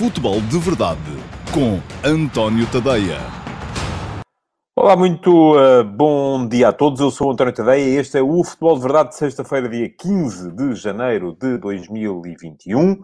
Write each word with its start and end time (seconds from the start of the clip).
Futebol 0.00 0.40
de 0.40 0.58
Verdade 0.58 0.98
com 1.52 1.78
António 2.02 2.66
Tadeia. 2.72 3.18
Olá, 4.74 4.96
muito 4.96 5.30
uh, 5.54 5.84
bom 5.84 6.48
dia 6.48 6.68
a 6.68 6.72
todos. 6.72 7.02
Eu 7.02 7.10
sou 7.10 7.30
António 7.30 7.52
Tadeia 7.52 7.84
e 7.84 7.96
este 7.96 8.16
é 8.16 8.22
o 8.22 8.42
Futebol 8.42 8.76
de 8.76 8.80
Verdade 8.80 9.10
de 9.10 9.16
sexta-feira, 9.16 9.68
dia 9.68 9.90
15 9.90 10.52
de 10.52 10.74
janeiro 10.74 11.36
de 11.38 11.58
2021. 11.58 12.80
Um, 12.82 13.02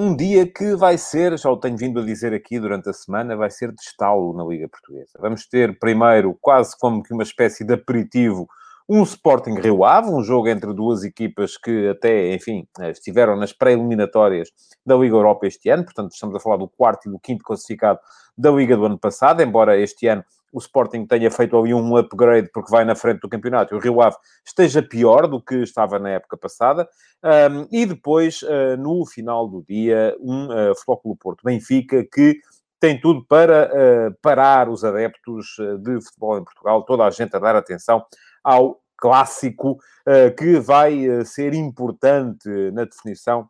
um, 0.00 0.16
dia 0.16 0.50
que 0.50 0.74
vai 0.76 0.96
ser, 0.96 1.38
já 1.38 1.50
o 1.50 1.58
tenho 1.58 1.76
vindo 1.76 2.00
a 2.00 2.02
dizer 2.02 2.32
aqui 2.32 2.58
durante 2.58 2.88
a 2.88 2.94
semana, 2.94 3.36
vai 3.36 3.50
ser 3.50 3.70
de 3.70 3.82
estalo 3.82 4.32
na 4.32 4.44
Liga 4.44 4.66
Portuguesa. 4.66 5.12
Vamos 5.20 5.46
ter 5.46 5.78
primeiro, 5.78 6.38
quase 6.40 6.74
como 6.80 7.02
que 7.02 7.12
uma 7.12 7.22
espécie 7.22 7.66
de 7.66 7.74
aperitivo, 7.74 8.48
um 8.88 9.02
Sporting 9.02 9.54
Rio 9.54 9.84
Ave, 9.84 10.10
um 10.10 10.22
jogo 10.22 10.48
entre 10.48 10.72
duas 10.74 11.04
equipas 11.04 11.56
que 11.56 11.88
até, 11.88 12.34
enfim, 12.34 12.66
estiveram 12.90 13.36
nas 13.36 13.52
pré-eliminatórias 13.52 14.50
da 14.84 14.94
Liga 14.94 15.16
Europa 15.16 15.46
este 15.46 15.70
ano, 15.70 15.84
portanto 15.84 16.12
estamos 16.12 16.36
a 16.36 16.40
falar 16.40 16.58
do 16.58 16.68
quarto 16.68 17.08
e 17.08 17.10
do 17.10 17.18
quinto 17.18 17.42
classificado 17.42 17.98
da 18.36 18.50
Liga 18.50 18.76
do 18.76 18.84
ano 18.84 18.98
passado, 18.98 19.42
embora 19.42 19.78
este 19.78 20.06
ano 20.06 20.22
o 20.54 20.58
Sporting 20.58 21.04
tenha 21.04 21.30
feito 21.32 21.58
ali 21.58 21.74
um 21.74 21.96
upgrade 21.96 22.48
porque 22.52 22.70
vai 22.70 22.84
na 22.84 22.94
frente 22.94 23.20
do 23.20 23.28
campeonato 23.28 23.74
e 23.74 23.76
o 23.76 23.80
Rio 23.80 24.00
Ave 24.00 24.16
esteja 24.46 24.80
pior 24.80 25.26
do 25.26 25.42
que 25.42 25.56
estava 25.56 25.98
na 25.98 26.10
época 26.10 26.36
passada. 26.36 26.88
Um, 27.24 27.66
e 27.72 27.84
depois, 27.84 28.40
uh, 28.42 28.76
no 28.78 29.04
final 29.04 29.48
do 29.48 29.64
dia, 29.68 30.14
um 30.20 30.46
uh, 30.46 30.74
Futebol 30.76 31.16
Porto 31.16 31.42
Benfica 31.44 32.04
que 32.04 32.38
tem 32.78 33.00
tudo 33.00 33.24
para 33.26 33.66
uh, 33.66 34.16
parar 34.22 34.68
os 34.68 34.84
adeptos 34.84 35.56
de 35.80 36.00
futebol 36.04 36.38
em 36.38 36.44
Portugal, 36.44 36.84
toda 36.84 37.04
a 37.04 37.10
gente 37.10 37.34
a 37.34 37.40
dar 37.40 37.56
atenção 37.56 38.04
ao 38.44 38.80
clássico 38.98 39.72
uh, 39.72 40.34
que 40.36 40.60
vai 40.60 41.08
uh, 41.08 41.24
ser 41.24 41.54
importante 41.54 42.48
na 42.72 42.84
definição 42.84 43.48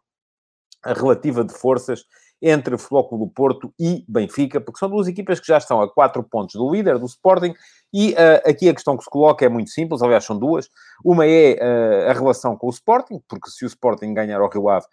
relativa 0.85 1.45
de 1.45 1.53
forças 1.53 2.05
entre 2.47 2.77
Futebol 2.77 3.19
do 3.19 3.27
Porto 3.27 3.73
e 3.81 4.05
Benfica, 4.07 4.61
porque 4.61 4.79
são 4.79 4.91
duas 4.91 5.09
equipas 5.09 5.41
que 5.41 5.47
já 5.47 5.57
estão 5.57 5.81
a 5.81 5.91
quatro 5.91 6.23
pontos 6.23 6.57
do 6.57 6.71
líder, 6.71 6.99
do 6.99 7.07
Sporting, 7.07 7.55
e 7.91 8.13
uh, 8.13 8.51
aqui 8.51 8.69
a 8.69 8.75
questão 8.75 8.99
que 8.99 9.05
se 9.05 9.09
coloca 9.09 9.47
é 9.47 9.49
muito 9.49 9.71
simples, 9.71 10.03
aliás 10.03 10.25
são 10.25 10.39
duas. 10.39 10.69
Uma 11.03 11.27
é 11.27 11.55
uh, 11.55 12.11
a 12.11 12.13
relação 12.13 12.55
com 12.55 12.67
o 12.67 12.71
Sporting, 12.71 13.23
porque 13.27 13.49
se 13.49 13.65
o 13.65 13.67
Sporting 13.67 14.13
ganhar 14.13 14.41
ao 14.41 14.51
Rio 14.51 14.69
Ave, 14.69 14.85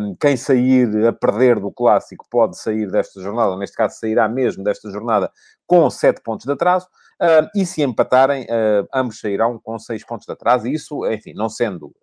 um, 0.00 0.14
quem 0.14 0.36
sair 0.36 1.06
a 1.06 1.12
perder 1.12 1.58
do 1.58 1.72
Clássico 1.72 2.24
pode 2.30 2.56
sair 2.56 2.88
desta 2.88 3.20
jornada, 3.20 3.56
neste 3.56 3.76
caso 3.76 3.98
sairá 3.98 4.28
mesmo 4.28 4.62
desta 4.62 4.88
jornada 4.90 5.32
com 5.72 5.88
sete 5.88 6.20
pontos 6.20 6.44
de 6.44 6.52
atraso. 6.52 6.86
Uh, 7.18 7.48
e 7.54 7.64
se 7.64 7.80
empatarem, 7.82 8.42
uh, 8.42 8.86
ambos 8.92 9.20
sairão 9.20 9.58
com 9.58 9.78
seis 9.78 10.04
pontos 10.04 10.26
de 10.26 10.32
atraso. 10.32 10.68
Isso, 10.68 11.06
enfim, 11.10 11.32
não 11.32 11.48
sendo 11.48 11.86
uh, 11.86 11.94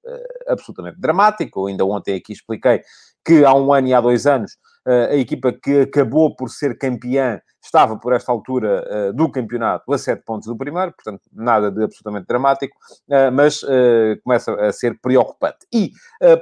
absolutamente 0.48 1.00
dramático, 1.00 1.67
ainda 1.67 1.86
ontem 1.86 2.16
aqui 2.16 2.34
expliquei 2.34 2.81
que 3.23 3.45
há 3.45 3.53
um 3.53 3.72
ano 3.72 3.88
e 3.88 3.94
há 3.94 4.02
dois 4.02 4.25
anos 4.25 4.58
a 4.88 5.16
equipa 5.16 5.53
que 5.53 5.81
acabou 5.81 6.36
por 6.36 6.50
ser 6.50 6.75
campeã 6.75 7.40
estava 7.62 7.98
por 7.98 8.14
esta 8.14 8.32
altura 8.32 9.10
uh, 9.10 9.14
do 9.14 9.30
campeonato 9.30 9.92
a 9.92 9.98
sete 9.98 10.24
pontos 10.24 10.48
do 10.48 10.56
primeiro, 10.56 10.94
portanto, 10.94 11.22
nada 11.32 11.70
de 11.70 11.84
absolutamente 11.84 12.28
dramático, 12.28 12.76
uh, 13.10 13.32
mas 13.32 13.62
uh, 13.64 14.20
começa 14.24 14.54
a 14.56 14.72
ser 14.72 15.00
preocupante. 15.00 15.60
E, 15.74 15.92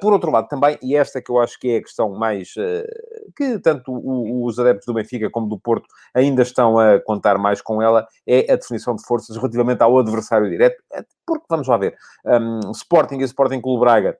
por 0.01 0.13
outro 0.13 0.31
lado, 0.31 0.47
também, 0.47 0.77
e 0.81 0.95
esta 0.95 1.21
que 1.21 1.31
eu 1.31 1.39
acho 1.39 1.59
que 1.59 1.69
é 1.69 1.77
a 1.77 1.81
questão 1.81 2.09
mais 2.11 2.53
que 3.35 3.59
tanto 3.59 3.91
o, 3.91 4.45
os 4.45 4.59
adeptos 4.59 4.85
do 4.85 4.93
Benfica 4.93 5.29
como 5.29 5.47
do 5.47 5.59
Porto 5.59 5.87
ainda 6.13 6.41
estão 6.41 6.79
a 6.79 6.99
contar 6.99 7.37
mais 7.37 7.61
com 7.61 7.81
ela, 7.81 8.07
é 8.25 8.51
a 8.51 8.55
definição 8.55 8.95
de 8.95 9.05
forças 9.05 9.35
relativamente 9.35 9.81
ao 9.81 9.97
adversário 9.97 10.49
direto, 10.49 10.81
porque 11.25 11.45
vamos 11.49 11.67
lá 11.67 11.77
ver, 11.77 11.95
um, 12.25 12.71
Sporting 12.71 13.17
e 13.17 13.23
Sporting 13.23 13.61
Clube 13.61 13.81
Braga 13.81 14.17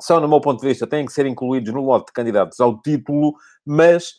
são, 0.00 0.20
no 0.20 0.28
meu 0.28 0.40
ponto 0.40 0.60
de 0.60 0.68
vista, 0.68 0.86
têm 0.86 1.04
que 1.04 1.12
ser 1.12 1.26
incluídos 1.26 1.72
no 1.72 1.82
lote 1.82 2.06
de 2.06 2.12
candidatos 2.12 2.58
ao 2.60 2.80
título, 2.80 3.34
mas 3.66 4.14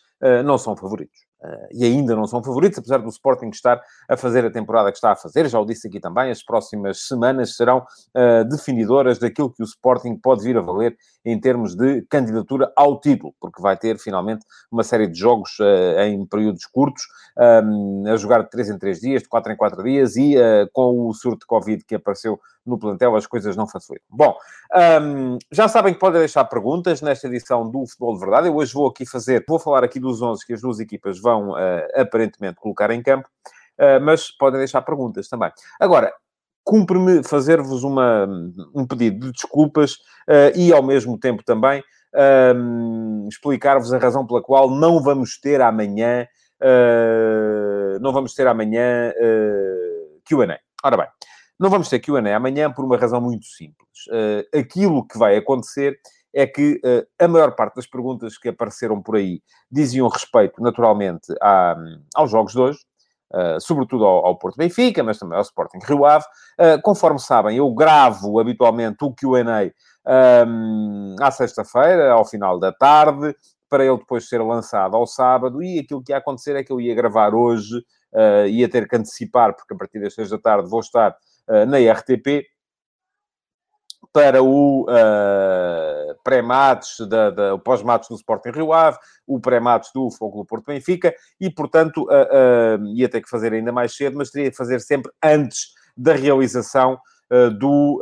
não 0.46 0.58
são 0.58 0.76
favoritos. 0.76 1.31
Uh, 1.44 1.68
e 1.72 1.84
ainda 1.84 2.16
não 2.16 2.28
são 2.28 2.44
favoritos, 2.44 2.78
apesar 2.78 3.00
do 3.00 3.10
Sporting 3.10 3.50
estar 3.50 3.82
a 4.08 4.16
fazer 4.16 4.46
a 4.46 4.52
temporada 4.52 4.92
que 4.92 4.98
está 4.98 5.12
a 5.12 5.16
fazer. 5.16 5.50
Já 5.50 5.60
o 5.60 5.66
disse 5.66 5.88
aqui 5.88 6.00
também, 6.00 6.30
as 6.30 6.44
próximas 6.44 7.08
semanas 7.08 7.56
serão 7.56 7.80
uh, 7.80 8.46
definidoras 8.48 9.18
daquilo 9.18 9.50
que 9.50 9.64
o 9.64 9.66
Sporting 9.66 10.16
pode 10.18 10.44
vir 10.44 10.56
a 10.56 10.62
valer 10.62 10.96
em 11.26 11.40
termos 11.40 11.76
de 11.76 12.04
candidatura 12.04 12.72
ao 12.76 13.00
título, 13.00 13.34
porque 13.40 13.62
vai 13.62 13.76
ter 13.76 13.98
finalmente 13.98 14.46
uma 14.72 14.84
série 14.84 15.08
de 15.08 15.18
jogos 15.18 15.58
uh, 15.60 16.02
em 16.02 16.24
períodos 16.28 16.66
curtos, 16.68 17.04
um, 17.64 18.04
a 18.08 18.16
jogar 18.18 18.44
de 18.44 18.50
3 18.50 18.70
em 18.70 18.78
3 18.78 19.00
dias, 19.00 19.24
de 19.24 19.30
4 19.30 19.52
em 19.52 19.56
4 19.56 19.84
dias, 19.84 20.16
e 20.16 20.36
com 20.74 21.08
o 21.08 21.14
surto 21.14 21.40
de 21.40 21.46
Covid 21.46 21.84
que 21.86 21.96
apareceu 21.96 22.40
no 22.66 22.78
plantel, 22.78 23.16
as 23.16 23.26
coisas 23.26 23.56
não 23.56 23.68
facilitam. 23.68 24.06
Bom, 24.10 24.36
um, 25.02 25.38
já 25.52 25.68
sabem 25.68 25.94
que 25.94 26.00
podem 26.00 26.20
deixar 26.20 26.46
perguntas 26.46 27.02
nesta 27.02 27.28
edição 27.28 27.70
do 27.70 27.86
Futebol 27.88 28.14
de 28.14 28.20
Verdade. 28.20 28.48
Eu 28.48 28.56
hoje 28.56 28.74
vou 28.74 28.88
aqui 28.88 29.06
fazer, 29.06 29.44
vou 29.48 29.60
falar 29.60 29.84
aqui 29.84 30.00
dos 30.00 30.22
11 30.22 30.46
que 30.46 30.54
as 30.54 30.62
duas 30.62 30.80
equipas 30.80 31.20
vão 31.20 31.31
uh, 31.40 31.88
aparentemente 31.96 32.60
colocar 32.60 32.92
em 32.92 33.02
campo, 33.02 33.28
uh, 33.80 34.02
mas 34.02 34.32
podem 34.32 34.60
deixar 34.60 34.82
perguntas 34.82 35.28
também. 35.28 35.52
Agora, 35.80 36.14
cumpre-me 36.64 37.24
fazer-vos 37.24 37.84
um 37.84 38.86
pedido 38.88 39.28
de 39.28 39.32
desculpas 39.32 39.94
uh, 40.30 40.56
e, 40.56 40.72
ao 40.72 40.84
mesmo 40.84 41.18
tempo, 41.18 41.44
também 41.44 41.84
um, 42.56 43.28
explicar-vos 43.30 43.94
a 43.94 43.98
razão 43.98 44.28
pela 44.28 44.42
qual 44.42 44.70
não 44.70 45.02
vamos 45.02 45.40
ter 45.40 45.62
amanhã, 45.62 46.28
não 48.02 48.12
vamos 48.12 48.36
ter 48.36 48.46
amanhã 48.46 49.14
Q&A. 50.26 50.60
Ora 50.84 50.98
bem, 50.98 51.08
não 51.62 51.70
vamos 51.70 51.90
ter 51.90 52.00
Q&A 52.00 52.36
amanhã 52.36 52.72
por 52.72 52.84
uma 52.84 52.98
razão 52.98 53.22
muito 53.22 53.46
simples. 53.46 54.08
Uh, 54.10 54.60
aquilo 54.60 55.06
que 55.08 55.16
vai 55.16 55.38
acontecer 55.38 55.96
é 56.34 56.48
que 56.48 56.80
uh, 56.86 57.06
a 57.24 57.28
maior 57.28 57.56
parte 57.56 57.76
das 57.76 57.88
perguntas 57.88 58.38
que 58.38 58.50
apareceram 58.50 59.02
por 59.02 59.16
aí 59.16 59.42
diziam 59.70 60.08
respeito, 60.08 60.62
naturalmente, 60.62 61.34
à, 61.42 61.76
aos 62.16 62.32
jogos 62.32 62.54
de 62.54 62.60
hoje, 62.60 62.80
uh, 63.34 63.60
sobretudo 63.60 64.06
ao, 64.06 64.26
ao, 64.26 64.38
Porto 64.38 64.58
Benfica, 64.58 65.04
mas 65.04 65.18
também 65.18 65.38
ao 65.38 65.44
Sporting 65.44 65.80
Rio 65.84 66.06
Ave. 66.06 66.26
Uh, 66.60 66.82
conforme 66.82 67.20
sabem, 67.20 67.58
eu 67.58 67.70
gravo 67.74 68.40
habitualmente 68.40 69.04
o 69.04 69.14
Q&A 69.14 69.72
um, 70.48 71.16
à 71.20 71.30
sexta-feira, 71.32 72.12
ao 72.12 72.26
final 72.26 72.60
da 72.60 72.72
tarde, 72.72 73.36
para 73.70 73.86
ele 73.86 73.98
depois 73.98 74.28
ser 74.28 74.42
lançado 74.42 74.96
ao 74.96 75.06
sábado, 75.06 75.62
e 75.62 75.80
aquilo 75.80 76.04
que 76.04 76.12
ia 76.12 76.18
acontecer 76.18 76.56
é 76.56 76.64
que 76.64 76.72
eu 76.72 76.82
ia 76.82 76.96
gravar 76.96 77.34
hoje, 77.34 77.82
ia 78.50 78.68
ter 78.68 78.86
que 78.86 78.98
antecipar, 78.98 79.56
porque 79.56 79.74
a 79.74 79.78
partir 79.78 80.02
das 80.02 80.14
seis 80.14 80.30
da 80.30 80.38
tarde 80.38 80.70
vou 80.70 80.82
estar 80.82 81.16
na 81.68 81.78
RTP 81.78 82.44
para 84.14 84.44
o 84.44 84.84
uh, 84.84 86.16
pré-mates, 86.24 87.00
o 87.54 87.60
pós-mates 87.60 88.10
do 88.10 88.16
Sporting 88.16 88.50
Rio 88.50 88.74
Ave, 88.74 88.98
o 89.26 89.40
pré-mates 89.40 89.92
do 89.94 90.10
Fogo 90.12 90.40
do 90.40 90.46
Porto 90.46 90.66
Benfica, 90.66 91.14
e, 91.40 91.50
portanto, 91.50 92.04
uh, 92.04 92.82
uh, 92.82 92.86
ia 92.94 93.08
ter 93.08 93.22
que 93.22 93.30
fazer 93.30 93.54
ainda 93.54 93.72
mais 93.72 93.96
cedo, 93.96 94.18
mas 94.18 94.30
teria 94.30 94.52
que 94.52 94.58
fazer 94.58 94.80
sempre 94.80 95.12
antes 95.24 95.74
da 95.96 96.14
realização 96.14 96.98
do, 97.60 98.02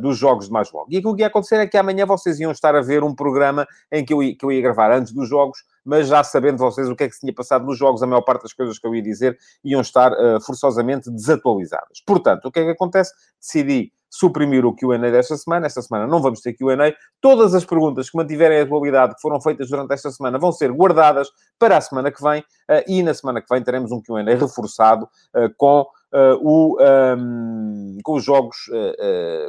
dos 0.00 0.18
jogos 0.18 0.46
de 0.46 0.52
mais 0.52 0.72
logo. 0.72 0.86
E 0.90 0.96
aquilo 0.96 1.14
que 1.14 1.22
ia 1.22 1.28
acontecer 1.28 1.54
é 1.54 1.68
que 1.68 1.76
amanhã 1.76 2.04
vocês 2.04 2.40
iam 2.40 2.50
estar 2.50 2.74
a 2.74 2.80
ver 2.80 3.04
um 3.04 3.14
programa 3.14 3.64
em 3.92 4.04
que 4.04 4.12
eu 4.12 4.20
ia, 4.20 4.36
que 4.36 4.44
eu 4.44 4.50
ia 4.50 4.60
gravar 4.60 4.90
antes 4.90 5.12
dos 5.12 5.28
jogos, 5.28 5.58
mas 5.84 6.08
já 6.08 6.24
sabendo 6.24 6.58
vocês 6.58 6.88
o 6.88 6.96
que 6.96 7.04
é 7.04 7.08
que 7.08 7.14
se 7.14 7.20
tinha 7.20 7.32
passado 7.32 7.64
nos 7.64 7.78
jogos, 7.78 8.02
a 8.02 8.08
maior 8.08 8.22
parte 8.22 8.42
das 8.42 8.52
coisas 8.52 8.76
que 8.76 8.84
eu 8.84 8.92
ia 8.92 9.02
dizer 9.02 9.38
iam 9.64 9.80
estar 9.80 10.10
forçosamente 10.44 11.08
desatualizadas. 11.12 12.02
Portanto, 12.04 12.46
o 12.46 12.50
que 12.50 12.58
é 12.58 12.64
que 12.64 12.70
acontece? 12.70 13.12
Decidi 13.40 13.92
suprimir 14.10 14.64
o 14.64 14.74
Q&A 14.74 14.98
desta 14.98 15.36
semana. 15.36 15.66
Esta 15.66 15.82
semana 15.82 16.06
não 16.06 16.20
vamos 16.20 16.40
ter 16.40 16.52
Q&A. 16.54 16.94
Todas 17.20 17.54
as 17.54 17.64
perguntas 17.64 18.10
que 18.10 18.16
mantiverem 18.16 18.60
a 18.60 18.62
atualidade, 18.62 19.14
que 19.14 19.20
foram 19.20 19.40
feitas 19.40 19.68
durante 19.68 19.92
esta 19.92 20.10
semana, 20.10 20.38
vão 20.38 20.52
ser 20.52 20.72
guardadas 20.72 21.28
para 21.58 21.76
a 21.76 21.80
semana 21.80 22.10
que 22.10 22.22
vem. 22.22 22.40
Uh, 22.68 22.82
e 22.88 23.02
na 23.02 23.14
semana 23.14 23.40
que 23.40 23.46
vem 23.48 23.62
teremos 23.62 23.92
um 23.92 24.00
Q&A 24.00 24.22
reforçado 24.34 25.04
uh, 25.04 25.54
com 25.56 25.82
uh, 25.82 26.36
o, 26.42 26.76
um, 27.16 27.98
com 28.02 28.14
os 28.14 28.24
jogos, 28.24 28.56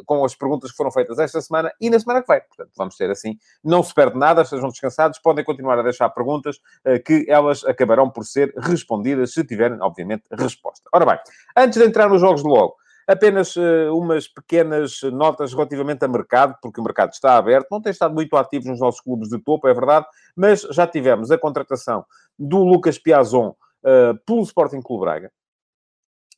com 0.06 0.24
as 0.24 0.36
perguntas 0.36 0.72
que 0.72 0.78
foram 0.78 0.92
feitas 0.92 1.18
esta 1.20 1.42
semana 1.42 1.72
e 1.80 1.90
na 1.90 2.00
semana 2.00 2.22
que 2.22 2.32
vem. 2.32 2.42
Portanto, 2.48 2.72
vamos 2.78 2.96
ter 2.96 3.10
assim. 3.10 3.38
Não 3.64 3.82
se 3.82 3.94
perde 3.94 4.18
nada, 4.18 4.42
estejam 4.42 4.70
descansados, 4.70 5.20
podem 5.20 5.44
continuar 5.44 5.80
a 5.80 5.84
deixar 5.84 6.10
perguntas 6.10 6.60
que 7.06 7.26
elas 7.28 7.64
acabarão 7.66 8.10
por 8.10 8.26
ser 8.26 8.54
respondidas, 8.58 9.34
se 9.34 9.44
tiverem, 9.44 9.80
obviamente, 9.82 10.24
resposta. 10.32 10.90
Ora 10.94 11.06
bem, 11.06 11.20
antes 11.56 11.80
de 11.80 11.86
entrar 11.86 12.10
nos 12.10 12.22
jogos 12.22 12.42
de 12.42 12.48
logo, 12.48 12.76
apenas 13.08 13.56
uh, 13.56 13.96
umas 13.96 14.28
pequenas 14.28 15.02
notas 15.04 15.54
relativamente 15.54 16.04
a 16.04 16.08
mercado, 16.08 16.56
porque 16.62 16.82
o 16.82 16.84
mercado 16.84 17.14
está 17.14 17.38
aberto, 17.38 17.68
não 17.72 17.82
tem 17.82 17.92
estado 17.92 18.14
muito 18.14 18.36
ativo 18.36 18.68
nos 18.68 18.80
nossos 18.80 19.00
clubes 19.00 19.30
de 19.30 19.40
topo, 19.40 19.68
é 19.68 19.74
verdade, 19.74 20.06
mas 20.36 20.62
já 20.72 20.86
tivemos 20.86 21.32
a 21.32 21.38
contratação 21.38 22.06
do 22.38 22.64
Lucas 22.64 23.00
Piazon 23.00 23.56
uh, 23.84 24.18
pelo 24.26 24.42
Sporting 24.44 24.82
Clube 24.82 25.06
Braga. 25.06 25.32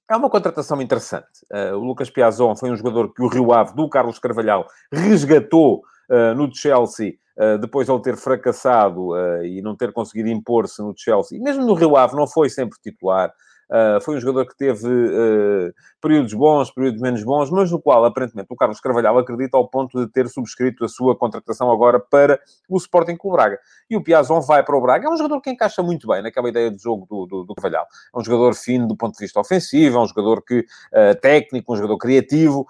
É 0.09 0.15
uma 0.15 0.29
contratação 0.29 0.81
interessante. 0.81 1.45
Uh, 1.51 1.75
o 1.75 1.83
Lucas 1.83 2.09
Piazon 2.09 2.55
foi 2.55 2.71
um 2.71 2.75
jogador 2.75 3.13
que 3.13 3.21
o 3.21 3.27
Rio 3.27 3.53
Ave, 3.53 3.75
do 3.75 3.87
Carlos 3.87 4.17
Carvalhal, 4.17 4.67
resgatou 4.91 5.83
uh, 6.09 6.33
no 6.35 6.51
Chelsea, 6.51 7.13
uh, 7.37 7.59
depois 7.59 7.85
de 7.85 7.93
ele 7.93 8.01
ter 8.01 8.17
fracassado 8.17 9.11
e 9.43 9.61
não 9.61 9.75
ter 9.75 9.93
conseguido 9.93 10.29
impor-se 10.29 10.81
no 10.81 10.95
Chelsea. 10.97 11.37
E 11.37 11.41
mesmo 11.41 11.63
no 11.63 11.75
Rio 11.75 11.95
Ave 11.95 12.15
não 12.15 12.25
foi 12.25 12.49
sempre 12.49 12.79
titular. 12.81 13.31
Uh, 13.69 14.01
foi 14.01 14.17
um 14.17 14.19
jogador 14.19 14.47
que 14.47 14.57
teve 14.57 14.87
uh, 14.87 15.73
períodos 16.01 16.33
bons, 16.33 16.71
períodos 16.71 16.99
menos 16.99 17.23
bons, 17.23 17.51
mas 17.51 17.71
no 17.71 17.79
qual, 17.79 18.03
aparentemente, 18.03 18.47
o 18.49 18.55
Carlos 18.55 18.79
Carvalhal 18.79 19.17
acredita 19.19 19.57
ao 19.57 19.67
ponto 19.67 19.99
de 19.99 20.11
ter 20.11 20.27
subscrito 20.27 20.83
a 20.83 20.87
sua 20.87 21.15
contratação 21.15 21.71
agora 21.71 21.99
para 21.99 22.39
o 22.67 22.77
Sporting 22.77 23.15
Clube 23.15 23.37
Braga. 23.37 23.59
E 23.87 23.95
o 23.95 24.03
Piazon 24.03 24.41
vai 24.41 24.63
para 24.63 24.75
o 24.75 24.81
Braga. 24.81 25.07
É 25.07 25.09
um 25.09 25.17
jogador 25.17 25.39
que 25.41 25.51
encaixa 25.51 25.83
muito 25.83 26.07
bem 26.07 26.23
naquela 26.23 26.49
ideia 26.49 26.71
de 26.71 26.81
jogo 26.81 27.05
do, 27.07 27.25
do, 27.27 27.43
do 27.43 27.55
Carvalhal. 27.55 27.85
É 28.15 28.19
um 28.19 28.23
jogador 28.23 28.55
fino 28.55 28.87
do 28.87 28.97
ponto 28.97 29.13
de 29.13 29.23
vista 29.23 29.39
ofensivo, 29.39 29.97
é 29.97 30.01
um 30.01 30.07
jogador 30.07 30.41
que, 30.41 30.59
uh, 30.59 31.19
técnico, 31.21 31.73
um 31.73 31.75
jogador 31.75 31.97
criativo, 31.97 32.65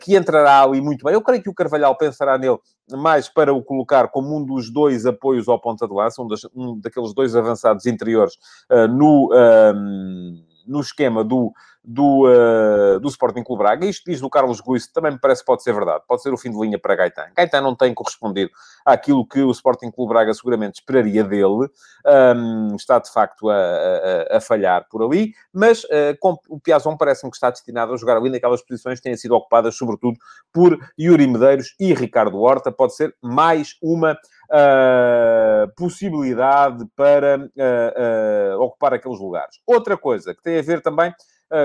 que 0.00 0.16
entrará 0.16 0.62
ali 0.62 0.80
muito 0.80 1.04
bem. 1.04 1.14
Eu 1.14 1.22
creio 1.22 1.42
que 1.42 1.48
o 1.48 1.54
Carvalhal 1.54 1.96
pensará 1.96 2.38
nele 2.38 2.58
mais 2.90 3.28
para 3.28 3.52
o 3.52 3.62
colocar 3.62 4.08
como 4.08 4.36
um 4.36 4.44
dos 4.44 4.70
dois 4.70 5.06
apoios 5.06 5.48
ao 5.48 5.60
ponta 5.60 5.86
de 5.86 5.94
lança, 5.94 6.22
um, 6.22 6.28
das, 6.28 6.44
um 6.54 6.78
daqueles 6.78 7.14
dois 7.14 7.34
avançados 7.34 7.86
interiores 7.86 8.34
uh, 8.70 8.88
no, 8.88 9.30
uh, 9.32 10.53
no 10.66 10.80
esquema 10.80 11.22
do, 11.22 11.52
do, 11.84 12.26
uh, 12.26 12.98
do 12.98 13.08
Sporting 13.08 13.42
Clube 13.42 13.62
Braga. 13.62 13.86
Isto 13.86 14.10
diz 14.10 14.20
do 14.20 14.30
Carlos 14.30 14.60
Guiz, 14.60 14.86
também 14.86 15.12
me 15.12 15.18
parece 15.18 15.42
que 15.42 15.46
pode 15.46 15.62
ser 15.62 15.72
verdade. 15.74 16.02
Pode 16.08 16.22
ser 16.22 16.32
o 16.32 16.36
fim 16.36 16.50
de 16.50 16.58
linha 16.58 16.78
para 16.78 16.94
Gaetan. 16.94 17.26
Gaetan 17.36 17.60
não 17.60 17.74
tem 17.74 17.92
correspondido 17.92 18.50
àquilo 18.84 19.26
que 19.26 19.40
o 19.42 19.50
Sporting 19.50 19.90
Clube 19.90 20.12
Braga 20.12 20.32
seguramente 20.32 20.80
esperaria 20.80 21.22
dele. 21.22 21.68
Um, 22.06 22.74
está, 22.76 22.98
de 22.98 23.12
facto, 23.12 23.50
a, 23.50 23.54
a, 23.54 24.36
a, 24.38 24.40
falhar 24.40 24.86
por 24.90 25.02
ali. 25.02 25.32
Mas 25.52 25.84
uh, 25.84 26.16
com, 26.20 26.36
o 26.48 26.58
Piazon 26.58 26.96
parece-me 26.96 27.30
que 27.30 27.36
está 27.36 27.50
destinado 27.50 27.92
a 27.92 27.96
jogar 27.96 28.16
ali 28.16 28.30
naquelas 28.30 28.62
posições 28.62 28.98
que 28.98 29.04
têm 29.04 29.16
sido 29.16 29.34
ocupadas, 29.34 29.76
sobretudo, 29.76 30.16
por 30.52 30.78
Yuri 30.98 31.26
Medeiros 31.26 31.74
e 31.78 31.92
Ricardo 31.92 32.40
Horta. 32.40 32.72
Pode 32.72 32.94
ser 32.94 33.14
mais 33.22 33.76
uma 33.82 34.16
uh, 34.50 35.72
possibilidade 35.76 36.84
para 36.96 37.38
uh, 37.38 38.60
ocupar 38.60 38.94
aqueles 38.94 39.18
lugares. 39.18 39.60
Outra 39.66 39.96
coisa 39.96 40.34
que 40.34 40.42
tem 40.42 40.58
a 40.58 40.62
ver 40.62 40.80
também 40.80 41.12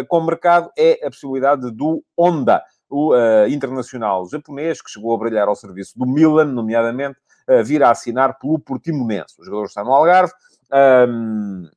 com 0.07 0.19
o 0.19 0.25
mercado 0.25 0.69
é 0.77 0.99
a 1.03 1.09
possibilidade 1.09 1.71
do 1.71 2.03
Honda, 2.15 2.61
o 2.87 3.15
internacional 3.49 4.27
japonês, 4.29 4.83
que 4.83 4.91
chegou 4.91 5.15
a 5.15 5.17
brilhar 5.17 5.47
ao 5.47 5.55
serviço 5.55 5.97
do 5.97 6.05
Milan, 6.05 6.45
nomeadamente, 6.45 7.17
vir 7.65 7.81
a 7.81 7.89
assinar 7.89 8.37
pelo 8.37 8.59
Portimonense. 8.59 9.33
O 9.39 9.43
jogador 9.43 9.65
está 9.65 9.83
no 9.83 9.91
Algarve. 9.91 10.31
Um, 10.71 11.67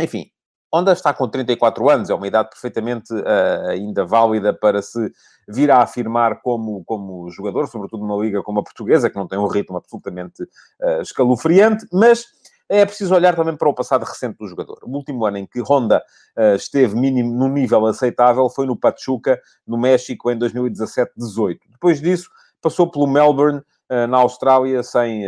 enfim, 0.00 0.30
Honda 0.72 0.92
está 0.92 1.14
com 1.14 1.26
34 1.26 1.88
anos, 1.88 2.10
é 2.10 2.14
uma 2.14 2.26
idade 2.26 2.50
perfeitamente 2.50 3.12
uh, 3.12 3.68
ainda 3.70 4.04
válida 4.04 4.52
para 4.52 4.82
se 4.82 5.12
vir 5.48 5.70
a 5.70 5.82
afirmar 5.82 6.42
como, 6.42 6.84
como 6.84 7.30
jogador, 7.30 7.66
sobretudo 7.68 8.04
numa 8.04 8.22
liga 8.22 8.42
como 8.42 8.60
a 8.60 8.62
portuguesa, 8.62 9.08
que 9.08 9.16
não 9.16 9.26
tem 9.26 9.38
um 9.38 9.46
ritmo 9.46 9.78
absolutamente 9.78 10.42
uh, 10.42 11.00
escalofriante, 11.00 11.86
mas 11.90 12.26
é 12.68 12.84
preciso 12.84 13.14
olhar 13.14 13.34
também 13.34 13.56
para 13.56 13.68
o 13.68 13.74
passado 13.74 14.04
recente 14.04 14.36
do 14.36 14.46
jogador. 14.46 14.78
O 14.82 14.90
último 14.90 15.24
ano 15.24 15.38
em 15.38 15.46
que 15.46 15.62
Honda 15.62 16.02
uh, 16.36 16.54
esteve 16.54 16.94
mínimo, 16.94 17.48
nível 17.48 17.86
aceitável 17.86 18.48
foi 18.50 18.66
no 18.66 18.76
Pachuca, 18.76 19.40
no 19.66 19.78
México, 19.78 20.30
em 20.30 20.38
2017-18. 20.38 21.60
Depois 21.70 22.00
disso, 22.00 22.28
passou 22.60 22.90
pelo 22.90 23.06
Melbourne, 23.06 23.62
na 24.08 24.18
Austrália, 24.18 24.82
sem 24.82 25.24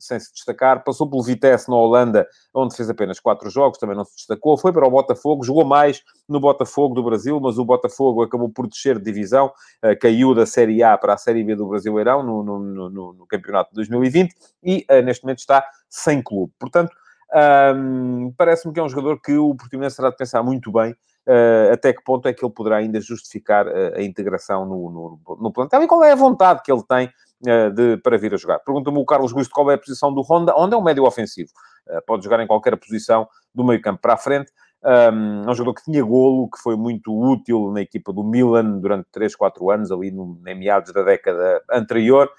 sem 0.00 0.18
se 0.18 0.32
destacar. 0.32 0.82
Passou 0.82 1.08
pelo 1.08 1.22
Vitesse 1.22 1.68
na 1.68 1.76
Holanda, 1.76 2.26
onde 2.54 2.74
fez 2.74 2.88
apenas 2.88 3.20
quatro 3.20 3.50
jogos, 3.50 3.78
também 3.78 3.94
não 3.94 4.04
se 4.04 4.16
destacou. 4.16 4.56
Foi 4.56 4.72
para 4.72 4.86
o 4.86 4.90
Botafogo, 4.90 5.44
jogou 5.44 5.64
mais 5.64 6.02
no 6.28 6.40
Botafogo 6.40 6.94
do 6.94 7.02
Brasil, 7.02 7.38
mas 7.38 7.58
o 7.58 7.64
Botafogo 7.64 8.22
acabou 8.22 8.48
por 8.48 8.66
descer 8.66 8.98
de 8.98 9.04
divisão, 9.04 9.46
uh, 9.46 9.98
caiu 10.00 10.34
da 10.34 10.46
Série 10.46 10.82
A 10.82 10.96
para 10.96 11.14
a 11.14 11.18
Série 11.18 11.44
B 11.44 11.54
do 11.54 11.68
Brasileirão 11.68 12.22
no, 12.22 12.42
no, 12.42 12.58
no, 12.58 13.12
no 13.12 13.26
campeonato 13.26 13.70
de 13.70 13.76
2020 13.76 14.34
e 14.62 14.86
neste 15.04 15.24
momento 15.24 15.40
está 15.40 15.64
sem 15.88 16.22
clube. 16.22 16.52
Portanto, 16.58 16.90
parece-me 18.36 18.72
que 18.72 18.80
é 18.80 18.82
um 18.82 18.88
jogador 18.88 19.20
que 19.20 19.36
o 19.36 19.54
Portimonense 19.54 19.96
terá 19.96 20.10
de 20.10 20.16
pensar 20.16 20.42
muito 20.42 20.72
bem 20.72 20.92
uh, 20.92 21.72
até 21.72 21.92
que 21.92 22.02
ponto 22.02 22.26
é 22.28 22.32
que 22.32 22.44
ele 22.44 22.52
poderá 22.52 22.76
ainda 22.76 23.00
justificar 23.00 23.66
uh, 23.66 23.96
a 23.96 24.02
integração 24.02 24.66
no, 24.66 24.90
no, 24.90 25.36
no 25.36 25.52
plantel 25.52 25.82
e 25.82 25.86
qual 25.86 26.02
é 26.04 26.12
a 26.12 26.16
vontade 26.16 26.62
que 26.62 26.72
ele 26.72 26.82
tem 26.88 27.10
de, 27.40 27.96
para 27.98 28.18
vir 28.18 28.34
a 28.34 28.36
jogar. 28.36 28.58
Pergunta-me 28.60 28.98
o 28.98 29.04
Carlos 29.04 29.32
Gusto 29.32 29.52
qual 29.52 29.70
é 29.70 29.74
a 29.74 29.78
posição 29.78 30.12
do 30.12 30.22
Honda. 30.22 30.52
Honda 30.52 30.76
é 30.76 30.78
um 30.78 30.82
médio 30.82 31.04
ofensivo. 31.04 31.50
pode 32.06 32.24
jogar 32.24 32.42
em 32.42 32.46
qualquer 32.46 32.76
posição 32.76 33.26
do 33.54 33.64
meio 33.64 33.80
campo 33.80 34.00
para 34.00 34.14
a 34.14 34.16
frente. 34.16 34.52
Um, 34.82 35.42
é 35.46 35.50
um 35.50 35.54
jogador 35.54 35.74
que 35.74 35.84
tinha 35.84 36.02
golo, 36.02 36.48
que 36.50 36.58
foi 36.62 36.76
muito 36.76 37.12
útil 37.12 37.70
na 37.72 37.82
equipa 37.82 38.12
do 38.12 38.24
Milan 38.24 38.78
durante 38.78 39.06
3, 39.12 39.34
4 39.36 39.70
anos, 39.70 39.92
ali 39.92 40.10
no, 40.10 40.40
em 40.46 40.58
meados 40.58 40.92
da 40.92 41.02
década 41.02 41.62
anterior. 41.70 42.30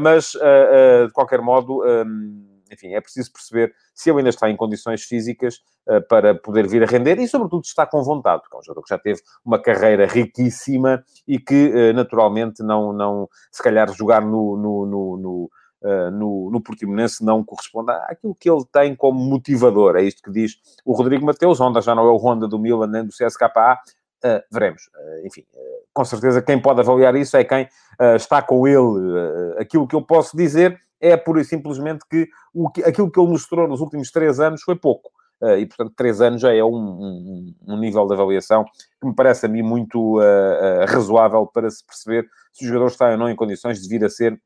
mas, 0.00 0.32
de 0.32 1.12
qualquer 1.12 1.40
modo... 1.40 1.82
Um, 1.84 2.53
enfim, 2.74 2.94
é 2.94 3.00
preciso 3.00 3.32
perceber 3.32 3.74
se 3.94 4.10
ele 4.10 4.18
ainda 4.18 4.30
está 4.30 4.50
em 4.50 4.56
condições 4.56 5.02
físicas 5.02 5.60
uh, 5.88 6.06
para 6.08 6.34
poder 6.34 6.68
vir 6.68 6.82
a 6.82 6.86
render 6.86 7.18
e, 7.18 7.28
sobretudo, 7.28 7.64
está 7.64 7.86
com 7.86 8.02
vontade, 8.02 8.42
porque 8.42 8.56
é 8.56 8.58
um 8.58 8.62
jogador 8.62 8.82
que 8.82 8.90
já 8.90 8.98
teve 8.98 9.20
uma 9.44 9.58
carreira 9.58 10.06
riquíssima 10.06 11.02
e 11.26 11.38
que, 11.38 11.72
uh, 11.72 11.94
naturalmente, 11.94 12.62
não, 12.62 12.92
não, 12.92 13.28
se 13.50 13.62
calhar, 13.62 13.90
jogar 13.92 14.20
no, 14.20 14.56
no, 14.56 14.86
no, 14.86 15.16
no 15.16 15.50
Uh, 15.84 16.10
no, 16.10 16.50
no 16.50 16.62
Portimonense 16.62 17.22
não 17.22 17.44
corresponde 17.44 17.90
àquilo 17.90 18.34
que 18.34 18.48
ele 18.48 18.64
tem 18.72 18.96
como 18.96 19.20
motivador. 19.20 19.96
É 19.96 20.02
isto 20.02 20.22
que 20.22 20.30
diz 20.30 20.56
o 20.82 20.94
Rodrigo 20.94 21.26
Mateus. 21.26 21.60
Honda 21.60 21.82
já 21.82 21.94
não 21.94 22.06
é 22.06 22.10
o 22.10 22.16
Honda 22.16 22.48
do 22.48 22.58
Milan 22.58 22.86
nem 22.86 23.04
do 23.04 23.10
CSKA. 23.10 23.78
Uh, 24.24 24.40
veremos. 24.50 24.84
Uh, 24.86 25.26
enfim, 25.26 25.44
com 25.92 26.02
certeza 26.02 26.40
quem 26.40 26.58
pode 26.58 26.80
avaliar 26.80 27.14
isso 27.16 27.36
é 27.36 27.44
quem 27.44 27.68
está 28.16 28.40
com 28.40 28.66
ele. 28.66 29.58
aquilo 29.58 29.86
que 29.86 29.94
eu 29.94 30.00
posso 30.00 30.34
dizer 30.34 30.80
é 31.04 31.16
pura 31.16 31.42
e 31.42 31.44
simplesmente 31.44 32.04
que, 32.10 32.28
o, 32.54 32.68
aquilo 32.84 33.10
que 33.10 33.20
ele 33.20 33.28
mostrou 33.28 33.68
nos 33.68 33.80
últimos 33.80 34.10
três 34.10 34.40
anos 34.40 34.62
foi 34.62 34.74
pouco. 34.74 35.10
Uh, 35.42 35.58
e, 35.58 35.66
portanto, 35.66 35.92
três 35.94 36.20
anos 36.20 36.40
já 36.40 36.54
é 36.54 36.64
um, 36.64 36.74
um, 36.74 37.54
um, 37.66 37.76
nível 37.78 38.06
de 38.06 38.14
avaliação 38.14 38.64
que 39.00 39.06
me 39.06 39.14
parece 39.14 39.44
a 39.44 39.48
mim 39.48 39.62
muito 39.62 40.18
uh, 40.18 40.22
uh, 40.22 40.86
razoável 40.88 41.46
para 41.46 41.68
se 41.70 41.84
perceber 41.84 42.26
se 42.52 42.64
o 42.64 42.68
jogador 42.68 42.86
está 42.86 43.10
ou 43.10 43.18
não 43.18 43.28
em 43.28 43.36
condições 43.36 43.82
de 43.82 43.88
vir 43.88 44.04
a 44.04 44.08
ser 44.08 44.40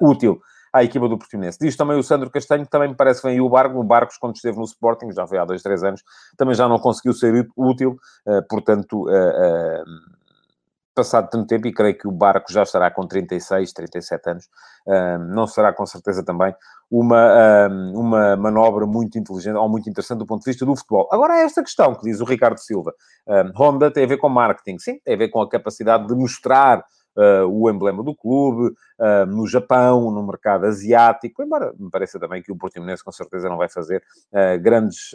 útil 0.00 0.40
à 0.72 0.84
equipa 0.84 1.08
do 1.08 1.18
Portimonense. 1.18 1.58
Diz 1.60 1.76
também 1.76 1.98
o 1.98 2.02
Sandro 2.02 2.30
Castanho, 2.30 2.64
que 2.64 2.70
também 2.70 2.88
me 2.88 2.94
parece 2.94 3.22
bem 3.22 3.40
o 3.40 3.48
Barco. 3.48 3.78
O 3.78 3.84
Barcos, 3.84 4.16
quando 4.16 4.36
esteve 4.36 4.56
no 4.56 4.64
Sporting, 4.64 5.10
já 5.12 5.26
foi 5.26 5.36
há 5.36 5.44
dois, 5.44 5.62
três 5.62 5.82
anos, 5.82 6.02
também 6.38 6.54
já 6.54 6.68
não 6.68 6.78
conseguiu 6.78 7.12
ser 7.12 7.46
útil. 7.56 7.98
portanto, 8.48 9.06
passado 10.96 11.28
tanto 11.30 11.46
tempo, 11.46 11.68
e 11.68 11.72
creio 11.72 11.96
que 11.96 12.08
o 12.08 12.10
Barco 12.10 12.50
já 12.50 12.62
estará 12.62 12.90
com 12.90 13.06
36, 13.06 13.72
37 13.72 14.30
anos, 14.30 14.48
não 15.28 15.46
será 15.46 15.72
com 15.72 15.84
certeza 15.84 16.24
também 16.24 16.54
uma, 16.90 17.68
uma 17.94 18.36
manobra 18.36 18.86
muito 18.86 19.18
inteligente 19.18 19.56
ou 19.56 19.68
muito 19.68 19.88
interessante 19.90 20.18
do 20.18 20.26
ponto 20.26 20.42
de 20.42 20.50
vista 20.50 20.64
do 20.64 20.74
futebol. 20.74 21.08
Agora, 21.12 21.38
é 21.38 21.44
esta 21.44 21.62
questão 21.62 21.94
que 21.94 22.02
diz 22.02 22.20
o 22.20 22.24
Ricardo 22.24 22.58
Silva. 22.58 22.94
Honda 23.54 23.90
tem 23.90 24.04
a 24.04 24.06
ver 24.06 24.16
com 24.16 24.28
marketing, 24.28 24.78
sim, 24.78 24.98
tem 25.04 25.14
a 25.14 25.18
ver 25.18 25.28
com 25.28 25.40
a 25.40 25.48
capacidade 25.48 26.06
de 26.06 26.14
mostrar 26.14 26.82
Uh, 27.16 27.48
o 27.48 27.70
emblema 27.70 28.02
do 28.02 28.14
clube, 28.14 28.74
uh, 29.00 29.24
no 29.26 29.46
Japão, 29.46 30.10
no 30.10 30.22
mercado 30.26 30.66
asiático, 30.66 31.42
embora 31.42 31.72
me 31.78 31.88
pareça 31.90 32.20
também 32.20 32.42
que 32.42 32.52
o 32.52 32.56
Portimonense 32.58 33.02
com 33.02 33.10
certeza 33.10 33.48
não 33.48 33.56
vai 33.56 33.70
fazer 33.70 34.02
uh, 34.34 34.60
grandes 34.60 35.12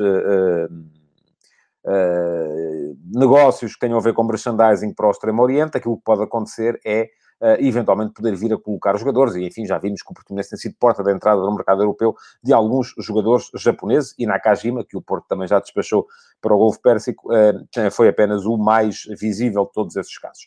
uh, 1.85 2.97
negócios 3.13 3.73
que 3.73 3.79
tenham 3.79 3.97
a 3.97 4.01
ver 4.01 4.13
com 4.13 4.23
merchandising 4.23 4.93
para 4.93 5.07
o 5.07 5.11
Extremo 5.11 5.41
Oriente, 5.41 5.77
aquilo 5.77 5.97
que 5.97 6.03
pode 6.03 6.23
acontecer 6.23 6.79
é 6.85 7.09
Uh, 7.43 7.57
eventualmente 7.57 8.13
poder 8.13 8.35
vir 8.35 8.53
a 8.53 8.57
colocar 8.59 8.95
jogadores, 8.99 9.33
e 9.33 9.43
enfim, 9.43 9.65
já 9.65 9.79
vimos 9.79 10.03
que 10.03 10.11
o 10.11 10.13
Portimonense 10.13 10.51
tem 10.51 10.59
sido 10.59 10.75
porta 10.79 11.01
de 11.01 11.11
entrada 11.11 11.41
no 11.41 11.51
mercado 11.55 11.81
europeu 11.81 12.15
de 12.43 12.53
alguns 12.53 12.93
jogadores 12.99 13.49
japoneses, 13.55 14.13
e 14.19 14.27
Nakajima, 14.27 14.85
que 14.85 14.95
o 14.95 15.01
Porto 15.01 15.25
também 15.27 15.47
já 15.47 15.59
despachou 15.59 16.05
para 16.39 16.53
o 16.53 16.57
Golfo 16.59 16.79
Pérsico, 16.79 17.33
uh, 17.33 17.89
foi 17.89 18.09
apenas 18.09 18.45
o 18.45 18.57
mais 18.57 19.05
visível 19.19 19.65
de 19.65 19.71
todos 19.71 19.95
esses 19.95 20.15
casos. 20.19 20.45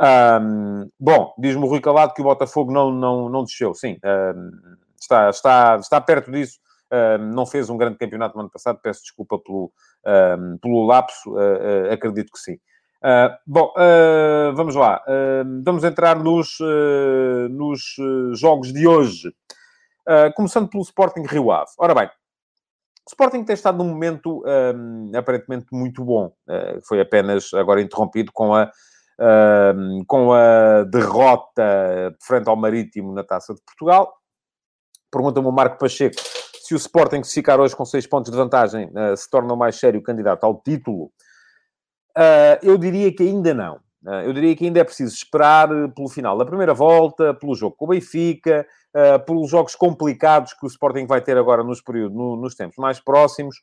Um, 0.00 0.88
bom, 1.00 1.34
diz-me 1.40 1.64
o 1.64 1.66
Rui 1.66 1.80
Calado 1.80 2.14
que 2.14 2.20
o 2.20 2.24
Botafogo 2.24 2.70
não, 2.70 2.92
não, 2.92 3.28
não 3.28 3.42
desceu, 3.42 3.74
sim, 3.74 3.98
um, 4.04 4.50
está, 4.96 5.30
está, 5.30 5.76
está 5.80 6.00
perto 6.00 6.30
disso, 6.30 6.60
não 7.32 7.46
fez 7.46 7.68
um 7.68 7.76
grande 7.76 7.98
campeonato 7.98 8.34
no 8.34 8.42
ano 8.42 8.50
passado, 8.50 8.80
peço 8.82 9.02
desculpa 9.02 9.38
pelo, 9.38 9.72
pelo 10.60 10.86
lapso, 10.86 11.30
uh, 11.32 11.36
uh, 11.36 11.92
acredito 11.92 12.32
que 12.32 12.38
sim. 12.38 12.58
Uh, 12.98 13.30
bom, 13.46 13.72
uh, 13.76 14.54
vamos 14.54 14.74
lá. 14.74 15.00
Uh, 15.06 15.62
vamos 15.64 15.84
entrar 15.84 16.18
nos, 16.18 16.58
nos 17.50 17.94
jogos 18.38 18.72
de 18.72 18.86
hoje. 18.86 19.32
começando 20.34 20.68
pelo 20.68 20.82
Sporting 20.82 21.22
Rio 21.22 21.50
Ave. 21.50 21.70
Ora 21.78 21.94
bem, 21.94 22.06
o 22.06 23.08
Sporting 23.08 23.44
tem 23.44 23.54
estado 23.54 23.78
num 23.78 23.90
momento 23.90 24.42
um, 24.46 25.12
aparentemente 25.16 25.66
muito 25.72 26.04
bom. 26.04 26.32
foi 26.86 27.00
apenas 27.00 27.52
agora 27.54 27.80
interrompido 27.80 28.32
com 28.32 28.54
a, 28.54 28.70
com 30.06 30.32
a 30.32 30.84
derrota 30.84 32.16
frente 32.22 32.48
ao 32.48 32.56
Marítimo 32.56 33.12
na 33.12 33.22
Taça 33.22 33.54
de 33.54 33.60
Portugal. 33.62 34.12
Pergunta-me 35.10 35.46
o 35.46 35.52
Marco 35.52 35.78
Pacheco 35.78 36.16
se 36.68 36.74
o 36.74 36.76
Sporting 36.76 37.22
se 37.22 37.32
ficar 37.32 37.58
hoje 37.58 37.74
com 37.74 37.82
seis 37.86 38.06
pontos 38.06 38.30
de 38.30 38.36
vantagem 38.36 38.88
uh, 38.88 39.16
se 39.16 39.30
torna 39.30 39.54
o 39.54 39.56
mais 39.56 39.76
sério 39.76 40.02
candidato 40.02 40.44
ao 40.44 40.60
título, 40.60 41.04
uh, 42.14 42.58
eu 42.62 42.76
diria 42.76 43.10
que 43.10 43.22
ainda 43.22 43.54
não. 43.54 43.76
Uh, 44.04 44.20
eu 44.26 44.34
diria 44.34 44.54
que 44.54 44.66
ainda 44.66 44.80
é 44.80 44.84
preciso 44.84 45.14
esperar 45.14 45.70
pelo 45.94 46.10
final 46.10 46.36
da 46.36 46.44
primeira 46.44 46.74
volta, 46.74 47.32
pelo 47.32 47.54
jogo 47.54 47.74
com 47.74 47.86
o 47.86 47.88
Benfica, 47.88 48.66
pelos 49.26 49.48
jogos 49.48 49.74
complicados 49.74 50.52
que 50.52 50.64
o 50.64 50.66
Sporting 50.66 51.06
vai 51.06 51.20
ter 51.22 51.38
agora 51.38 51.62
nos, 51.62 51.80
períodos, 51.80 52.16
no, 52.16 52.36
nos 52.36 52.54
tempos 52.54 52.76
mais 52.76 53.00
próximos. 53.00 53.56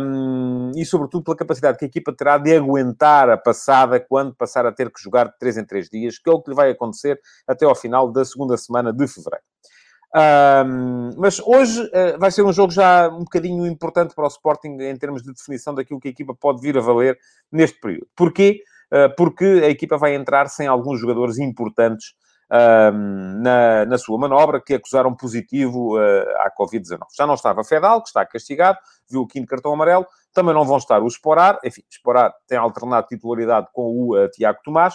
um, 0.00 0.70
e 0.76 0.84
sobretudo 0.84 1.24
pela 1.24 1.36
capacidade 1.36 1.76
que 1.76 1.84
a 1.84 1.88
equipa 1.88 2.12
terá 2.12 2.38
de 2.38 2.56
aguentar 2.56 3.28
a 3.28 3.36
passada 3.36 4.00
quando 4.00 4.34
passar 4.34 4.64
a 4.64 4.72
ter 4.72 4.90
que 4.90 5.02
jogar 5.02 5.26
de 5.26 5.38
3 5.38 5.58
em 5.58 5.64
3 5.64 5.88
dias, 5.90 6.18
que 6.18 6.30
é 6.30 6.32
o 6.32 6.40
que 6.40 6.50
lhe 6.50 6.56
vai 6.56 6.70
acontecer 6.70 7.20
até 7.46 7.66
ao 7.66 7.74
final 7.74 8.10
da 8.10 8.24
segunda 8.24 8.56
semana 8.56 8.92
de 8.92 9.06
fevereiro. 9.08 9.43
Um, 10.16 11.10
mas 11.16 11.40
hoje 11.40 11.82
uh, 11.82 12.16
vai 12.20 12.30
ser 12.30 12.42
um 12.42 12.52
jogo 12.52 12.72
já 12.72 13.08
um 13.08 13.24
bocadinho 13.24 13.66
importante 13.66 14.14
para 14.14 14.24
o 14.24 14.28
Sporting 14.28 14.76
em 14.80 14.96
termos 14.96 15.24
de 15.24 15.32
definição 15.32 15.74
daquilo 15.74 15.98
que 15.98 16.06
a 16.06 16.10
equipa 16.12 16.32
pode 16.32 16.60
vir 16.60 16.78
a 16.78 16.80
valer 16.80 17.18
neste 17.50 17.80
período. 17.80 18.06
Porquê? 18.14 18.62
Uh, 18.92 19.12
porque 19.16 19.44
a 19.64 19.68
equipa 19.68 19.98
vai 19.98 20.14
entrar 20.14 20.48
sem 20.48 20.68
alguns 20.68 21.00
jogadores 21.00 21.38
importantes 21.38 22.14
um, 22.48 23.42
na, 23.42 23.84
na 23.86 23.98
sua 23.98 24.16
manobra 24.16 24.60
que 24.60 24.74
acusaram 24.74 25.16
positivo 25.16 25.98
uh, 25.98 26.28
à 26.38 26.50
Covid-19. 26.56 27.00
Já 27.16 27.26
não 27.26 27.34
estava 27.34 27.64
Fedal, 27.64 28.00
que 28.00 28.08
está 28.08 28.24
castigado, 28.24 28.78
viu 29.10 29.22
o 29.22 29.26
quinto 29.26 29.48
cartão 29.48 29.72
amarelo, 29.72 30.06
também 30.32 30.54
não 30.54 30.64
vão 30.64 30.76
estar 30.76 31.02
o 31.02 31.08
Esporar, 31.08 31.58
enfim, 31.64 31.82
Esporar 31.90 32.32
tem 32.46 32.56
alternado 32.56 33.08
titularidade 33.08 33.66
com 33.72 34.10
o 34.10 34.28
Tiago 34.28 34.60
Tomás, 34.62 34.94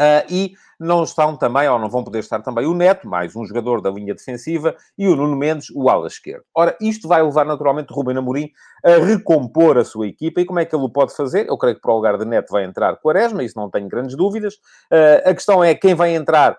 Uh, 0.00 0.24
e 0.30 0.52
não 0.78 1.02
estão 1.02 1.36
também, 1.36 1.68
ou 1.68 1.78
não 1.78 1.88
vão 1.88 2.04
poder 2.04 2.20
estar 2.20 2.40
também, 2.40 2.66
o 2.66 2.74
Neto, 2.74 3.08
mais 3.08 3.34
um 3.34 3.44
jogador 3.44 3.80
da 3.80 3.90
linha 3.90 4.14
defensiva, 4.14 4.76
e 4.96 5.08
o 5.08 5.16
Nuno 5.16 5.36
Mendes, 5.36 5.70
o 5.74 5.88
ala 5.90 6.06
esquerdo. 6.06 6.44
Ora, 6.54 6.76
isto 6.80 7.08
vai 7.08 7.20
levar 7.20 7.44
naturalmente 7.44 7.92
o 7.92 7.96
Rubem 7.96 8.16
Amorim 8.16 8.50
a 8.84 9.04
recompor 9.04 9.76
a 9.76 9.84
sua 9.84 10.06
equipa, 10.06 10.40
e 10.40 10.44
como 10.44 10.60
é 10.60 10.64
que 10.64 10.74
ele 10.76 10.84
o 10.84 10.88
pode 10.88 11.16
fazer? 11.16 11.48
Eu 11.48 11.58
creio 11.58 11.74
que 11.74 11.82
para 11.82 11.92
o 11.92 11.96
lugar 11.96 12.16
de 12.16 12.24
Neto 12.24 12.52
vai 12.52 12.64
entrar 12.64 12.96
Quaresma, 12.96 13.42
isso 13.42 13.58
não 13.58 13.68
tenho 13.68 13.88
grandes 13.88 14.16
dúvidas. 14.16 14.54
Uh, 14.92 15.28
a 15.28 15.34
questão 15.34 15.64
é 15.64 15.74
quem 15.74 15.94
vai 15.94 16.14
entrar 16.14 16.56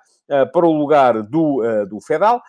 para 0.53 0.65
o 0.65 0.71
lugar 0.71 1.23
do, 1.23 1.63
uh, 1.63 1.87
do 1.87 1.99
Fedal. 1.99 2.41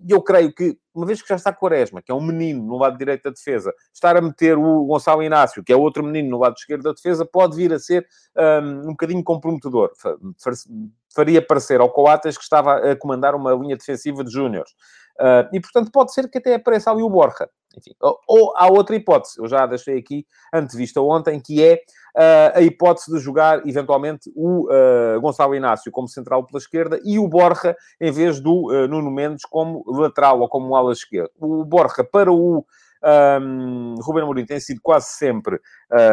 E 0.00 0.10
eu 0.10 0.22
creio 0.22 0.54
que, 0.54 0.78
uma 0.94 1.04
vez 1.04 1.20
que 1.20 1.28
já 1.28 1.36
está 1.36 1.52
Quaresma, 1.52 2.00
que 2.00 2.10
é 2.10 2.14
um 2.14 2.20
menino 2.20 2.64
no 2.64 2.78
lado 2.78 2.96
direito 2.96 3.24
da 3.24 3.30
defesa, 3.30 3.72
estar 3.92 4.16
a 4.16 4.20
meter 4.20 4.56
o 4.56 4.84
Gonçalo 4.86 5.22
Inácio, 5.22 5.62
que 5.62 5.72
é 5.72 5.76
outro 5.76 6.02
menino 6.02 6.30
no 6.30 6.38
lado 6.38 6.54
esquerdo 6.56 6.82
da 6.82 6.92
defesa, 6.92 7.26
pode 7.26 7.56
vir 7.56 7.72
a 7.72 7.78
ser 7.78 8.06
um, 8.36 8.80
um 8.80 8.90
bocadinho 8.92 9.22
comprometedor. 9.22 9.92
Faria 11.14 11.40
parecer 11.40 11.80
ao 11.80 11.90
Coates 11.90 12.36
que 12.36 12.44
estava 12.44 12.76
a 12.76 12.96
comandar 12.96 13.34
uma 13.34 13.52
linha 13.54 13.76
defensiva 13.76 14.24
de 14.24 14.30
júniores. 14.30 14.70
Uh, 15.20 15.48
e, 15.52 15.60
portanto, 15.60 15.90
pode 15.90 16.12
ser 16.12 16.28
que 16.28 16.38
até 16.38 16.54
apareça 16.54 16.90
ali 16.90 17.02
o 17.02 17.10
Borja. 17.10 17.48
Enfim, 17.76 17.94
ou, 18.00 18.18
ou, 18.26 18.56
há 18.56 18.68
outra 18.68 18.96
hipótese, 18.96 19.38
eu 19.38 19.46
já 19.46 19.66
deixei 19.66 19.98
aqui 19.98 20.26
antevista 20.52 21.00
ontem, 21.00 21.38
que 21.38 21.62
é 21.62 21.74
uh, 21.74 22.58
a 22.58 22.62
hipótese 22.62 23.12
de 23.12 23.18
jogar, 23.18 23.66
eventualmente, 23.66 24.30
o 24.34 24.66
uh, 24.72 25.20
Gonçalo 25.20 25.54
Inácio 25.54 25.92
como 25.92 26.08
central 26.08 26.46
pela 26.46 26.58
esquerda 26.58 26.98
e 27.04 27.18
o 27.18 27.28
Borja 27.28 27.76
em 28.00 28.10
vez 28.10 28.40
do 28.40 28.70
Nuno 28.88 29.10
Mendes 29.10 29.44
como 29.44 29.84
lateral 29.86 30.40
ou 30.40 30.48
como 30.48 30.74
ala 30.74 30.92
esquerda. 30.92 31.30
O 31.38 31.64
Borja 31.64 32.02
para 32.02 32.32
o 32.32 32.64
um, 33.40 33.94
Ruben 34.00 34.22
Amorim 34.22 34.44
tem 34.44 34.60
sido 34.60 34.80
quase 34.82 35.08
sempre 35.08 35.60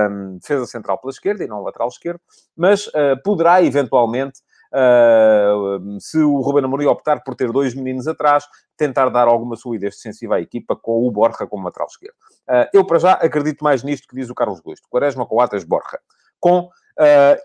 um, 0.10 0.38
defesa 0.38 0.66
central 0.66 1.00
pela 1.00 1.12
esquerda 1.12 1.44
e 1.44 1.48
não 1.48 1.62
lateral 1.62 1.88
esquerdo, 1.88 2.20
mas 2.56 2.88
uh, 2.88 3.22
poderá 3.24 3.64
eventualmente 3.64 4.42
Uh, 4.74 6.00
se 6.00 6.18
o 6.18 6.42
Ruben 6.42 6.66
Amorim 6.66 6.88
optar 6.88 7.24
por 7.24 7.36
ter 7.36 7.52
dois 7.52 7.76
meninos 7.76 8.08
atrás, 8.08 8.46
tentar 8.76 9.10
dar 9.10 9.28
alguma 9.28 9.56
solidez 9.56 9.96
defensiva 9.98 10.38
à 10.38 10.42
equipa 10.42 10.76
com 10.76 11.08
o 11.08 11.12
Borja 11.12 11.46
como 11.46 11.66
lateral 11.66 11.88
esquerdo. 11.88 12.16
Uh, 12.50 12.68
eu, 12.74 12.84
para 12.84 12.98
já, 12.98 13.12
acredito 13.14 13.64
mais 13.64 13.84
nisto 13.84 14.08
que 14.08 14.16
diz 14.16 14.32
o 14.32 14.36
Carlos 14.36 14.60
Gusto. 14.60 14.88
Quaresma, 14.90 15.28
Coates, 15.28 15.64
Borja. 15.64 16.00
Com, 16.40 16.62
uh, 16.62 16.72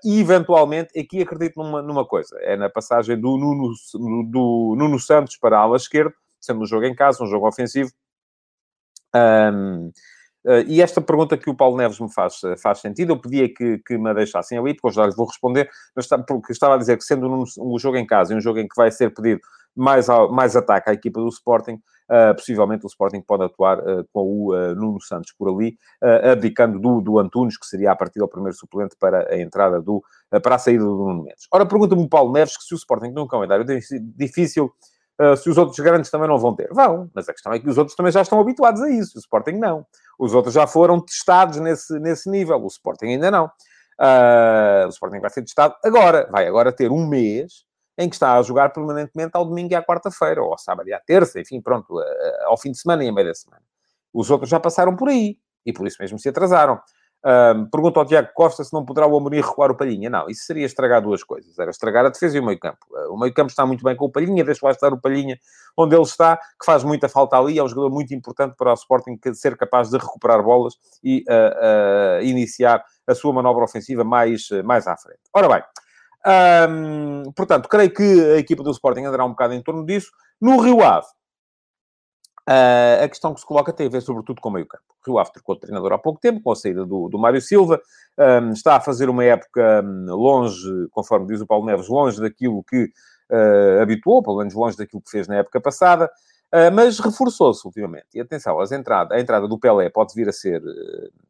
e, 0.03 0.21
eventualmente, 0.21 0.99
aqui 0.99 1.21
acredito 1.21 1.63
numa, 1.63 1.83
numa 1.83 2.07
coisa. 2.07 2.35
É 2.41 2.57
na 2.57 2.71
passagem 2.71 3.21
do 3.21 3.37
Nuno, 3.37 3.75
do 4.25 4.75
Nuno 4.79 4.99
Santos 4.99 5.37
para 5.37 5.59
a 5.59 5.61
ala 5.61 5.77
esquerda, 5.77 6.15
sendo 6.41 6.63
um 6.63 6.67
jogo 6.67 6.87
em 6.87 6.95
casa, 6.95 7.23
um 7.23 7.27
jogo 7.27 7.47
ofensivo. 7.47 7.91
Um, 9.15 9.93
Uh, 10.47 10.63
e 10.67 10.81
esta 10.81 11.01
pergunta 11.01 11.37
que 11.37 11.51
o 11.51 11.55
Paulo 11.55 11.77
Neves 11.77 11.99
me 11.99 12.13
faz, 12.13 12.43
uh, 12.43 12.57
faz 12.57 12.79
sentido. 12.79 13.13
Eu 13.13 13.21
pedia 13.21 13.53
que, 13.53 13.79
que 13.79 13.99
me 13.99 14.15
deixassem 14.15 14.59
ali, 14.59 14.75
porque 14.75 14.95
já 14.95 15.05
lhes 15.05 15.17
vou 15.17 15.27
responder, 15.27 15.69
mas 15.95 16.05
está, 16.05 16.19
porque 16.19 16.53
estava 16.53 16.75
a 16.75 16.79
dizer 16.79 16.97
que 16.97 17.05
sendo 17.05 17.29
um, 17.29 17.45
um, 17.59 17.79
jogo 17.79 17.97
em 17.97 18.07
casa 18.07 18.33
e 18.33 18.37
um 18.37 18.41
jogo 18.41 18.59
em 18.59 18.69
que 18.69 18.77
vai 18.77 18.91
ser 18.91 19.13
pedido 19.13 19.41
mais, 19.77 20.07
mais 20.31 20.57
ataque 20.57 20.91
à 20.91 20.93
equipa 20.93 21.21
do 21.21 21.29
Sporting, 21.29 21.75
uh, 21.75 22.35
possivelmente 22.35 22.85
o 22.85 22.89
Sporting 22.89 23.21
pode 23.21 23.45
atuar 23.45 23.79
com 24.13 24.49
o 24.49 24.75
Nuno 24.75 25.01
Santos 25.01 25.33
por 25.37 25.49
ali, 25.49 25.77
abdicando 26.33 26.79
do, 26.79 27.01
do 27.01 27.19
Antunes, 27.19 27.59
que 27.59 27.67
seria 27.67 27.93
a 27.93 27.97
partir 27.97 28.19
do 28.19 28.29
primeiro 28.29 28.57
suplente 28.57 28.97
para 28.99 29.29
a 29.33 29.39
entrada 29.39 29.81
do, 29.81 30.03
para 30.43 30.55
a 30.55 30.59
saída 30.59 30.85
do 30.85 30.97
Nuno 30.97 31.25
Mendes. 31.25 31.47
Ora, 31.53 31.67
pergunta-me 31.67 32.03
o 32.03 32.09
Paulo 32.09 32.33
Neves 32.33 32.57
que 32.57 32.65
se 32.65 32.75
o 32.75 32.77
Sporting 32.77 33.13
tem 33.13 33.23
um 33.23 33.29
calendário 33.29 33.65
difícil 34.17 34.73
Uh, 35.21 35.37
se 35.37 35.51
os 35.51 35.59
outros 35.59 35.79
grandes 35.81 36.11
também 36.11 36.29
não 36.29 36.39
vão 36.39 36.55
ter. 36.55 36.69
Vão, 36.73 37.11
mas 37.13 37.29
a 37.29 37.33
questão 37.33 37.53
é 37.53 37.59
que 37.59 37.69
os 37.69 37.77
outros 37.77 37.97
também 37.97 38.13
já 38.13 38.23
estão 38.23 38.41
habituados 38.41 38.81
a 38.81 38.89
isso. 38.89 39.17
O 39.17 39.19
Sporting 39.19 39.53
não. 39.53 39.85
Os 40.19 40.33
outros 40.33 40.55
já 40.55 40.67
foram 40.67 41.01
testados 41.01 41.59
nesse, 41.59 41.99
nesse 41.99 42.31
nível. 42.31 42.63
O 42.63 42.69
Sporting 42.69 43.07
ainda 43.07 43.31
não. 43.31 43.47
Uh, 44.01 44.87
o 44.87 44.91
Sporting 44.91 45.19
vai 45.19 45.31
ser 45.31 45.43
testado 45.43 45.75
agora. 45.85 46.29
Vai 46.31 46.47
agora 46.47 46.73
ter 46.73 46.93
um 46.93 47.07
mês 47.07 47.67
em 47.99 48.09
que 48.09 48.15
está 48.15 48.39
a 48.39 48.43
jogar 48.43 48.73
permanentemente 48.73 49.33
ao 49.35 49.45
domingo 49.45 49.73
e 49.73 49.75
à 49.75 49.83
quarta-feira, 49.83 50.41
ou 50.41 50.53
ao 50.53 50.59
sábado 50.59 50.89
e 50.89 50.93
à 50.93 51.01
terça, 51.01 51.41
enfim, 51.41 51.61
pronto, 51.61 51.99
uh, 51.99 52.05
ao 52.45 52.57
fim 52.57 52.71
de 52.71 52.79
semana 52.79 53.03
e 53.03 53.09
a 53.09 53.13
meio 53.13 53.27
da 53.27 53.35
semana. 53.35 53.63
Os 54.15 54.31
outros 54.31 54.49
já 54.49 54.61
passaram 54.61 54.95
por 54.95 55.09
aí. 55.09 55.37
E 55.67 55.73
por 55.73 55.87
isso 55.87 55.97
mesmo 56.01 56.19
se 56.19 56.29
atrasaram. 56.29 56.81
Um, 57.25 57.67
pergunta 57.67 57.99
ao 57.99 58.07
Tiago 58.07 58.29
Costa 58.33 58.63
se 58.63 58.73
não 58.73 58.85
poderá 58.85 59.07
o 59.07 59.17
Amorim 59.17 59.41
recuar 59.41 59.71
o 59.71 59.77
Palhinha. 59.77 60.09
Não, 60.09 60.29
isso 60.29 60.45
seria 60.45 60.65
estragar 60.65 61.03
duas 61.03 61.23
coisas. 61.25 61.59
Era 61.59 61.71
estragar 61.71 62.07
a 62.07 62.09
defesa 62.11 62.37
e 62.37 62.41
o 62.41 62.45
meio-campo. 62.45 62.79
Uh, 62.91 63.13
o 63.15 63.19
meio-campo 63.19 63.51
está 63.51 63.67
muito 63.67 63.83
bem 63.83 63.97
com 63.97 64.07
o 64.07 64.11
Palhinha, 64.11 64.45
deixa 64.45 64.65
lá 64.65 64.73
estar 64.73 64.93
o 64.93 65.01
Palhinha 65.01 65.39
onde 65.77 65.95
ele 65.95 66.03
está, 66.03 66.37
que 66.37 66.65
faz 66.65 66.85
muita 66.85 67.09
falta 67.09 67.37
ali. 67.37 67.59
É 67.59 67.63
um 67.63 67.69
jogador 67.69 67.91
muito 67.91 68.15
importante 68.15 68.55
para 68.57 68.71
o 68.71 68.75
Sporting 68.75 69.19
ser 69.35 69.57
capaz 69.57 69.91
de 69.91 69.99
recuperar 69.99 70.43
bolas 70.43 70.75
e 71.03 71.25
uh, 71.29 72.21
uh, 72.21 72.25
iniciar 72.25 72.85
a 73.07 73.15
sua 73.15 73.33
manobra 73.33 73.65
ofensiva 73.65 74.05
mais, 74.05 74.49
mais 74.65 74.87
à 74.87 74.97
frente. 74.97 75.21
Ora 75.35 75.49
bem, 75.49 75.63
um, 76.69 77.33
portanto, 77.33 77.69
creio 77.69 77.93
que 77.93 78.03
a 78.03 78.39
equipa 78.39 78.63
do 78.63 78.71
Sporting 78.71 79.05
andará 79.05 79.25
um 79.25 79.31
bocado 79.31 79.55
em 79.55 79.63
torno 79.63 79.85
disso. 79.85 80.11
No 80.41 80.61
Rio 80.61 80.83
Ave, 80.83 81.07
Uh, 82.49 83.05
a 83.05 83.09
questão 83.11 83.35
que 83.35 83.41
se 83.41 83.47
coloca 83.47 83.71
tem 83.75 83.89
a 83.89 83.91
ver 83.91 84.01
sobretudo 84.01 84.41
com 84.41 84.49
o 84.49 84.53
meio-campo. 84.53 84.83
O 84.89 85.11
Rio 85.11 85.19
Ave 85.19 85.35
trocou 85.35 85.55
de 85.55 85.61
treinador 85.61 85.93
há 85.93 85.99
pouco 85.99 86.19
tempo, 86.19 86.41
com 86.41 86.51
a 86.51 86.57
saída 86.57 86.87
do, 86.87 87.07
do 87.11 87.19
Mário 87.19 87.43
Silva, 87.43 87.79
um, 88.19 88.53
está 88.53 88.77
a 88.77 88.81
fazer 88.81 89.11
uma 89.11 89.23
época 89.23 89.83
um, 89.85 90.15
longe, 90.15 90.89
conforme 90.91 91.27
diz 91.27 91.43
o 91.43 91.47
Paulo 91.47 91.67
Neves, 91.67 91.89
longe 91.89 92.19
daquilo 92.19 92.65
que 92.65 92.85
uh, 92.85 93.83
habituou, 93.83 94.23
pelo 94.23 94.39
menos 94.39 94.55
longe 94.55 94.79
daquilo 94.79 95.03
que 95.03 95.11
fez 95.11 95.29
na 95.29 95.37
época 95.37 95.61
passada, 95.61 96.07
uh, 96.07 96.73
mas 96.73 96.99
reforçou-se 96.99 97.67
ultimamente. 97.67 98.07
E 98.15 98.21
atenção, 98.21 98.59
as 98.61 98.73
entrada, 98.73 99.15
a 99.15 99.21
entrada 99.21 99.47
do 99.47 99.59
Pelé 99.59 99.91
pode 99.91 100.15
vir 100.15 100.31
a 100.31 100.33
ser, 100.33 100.63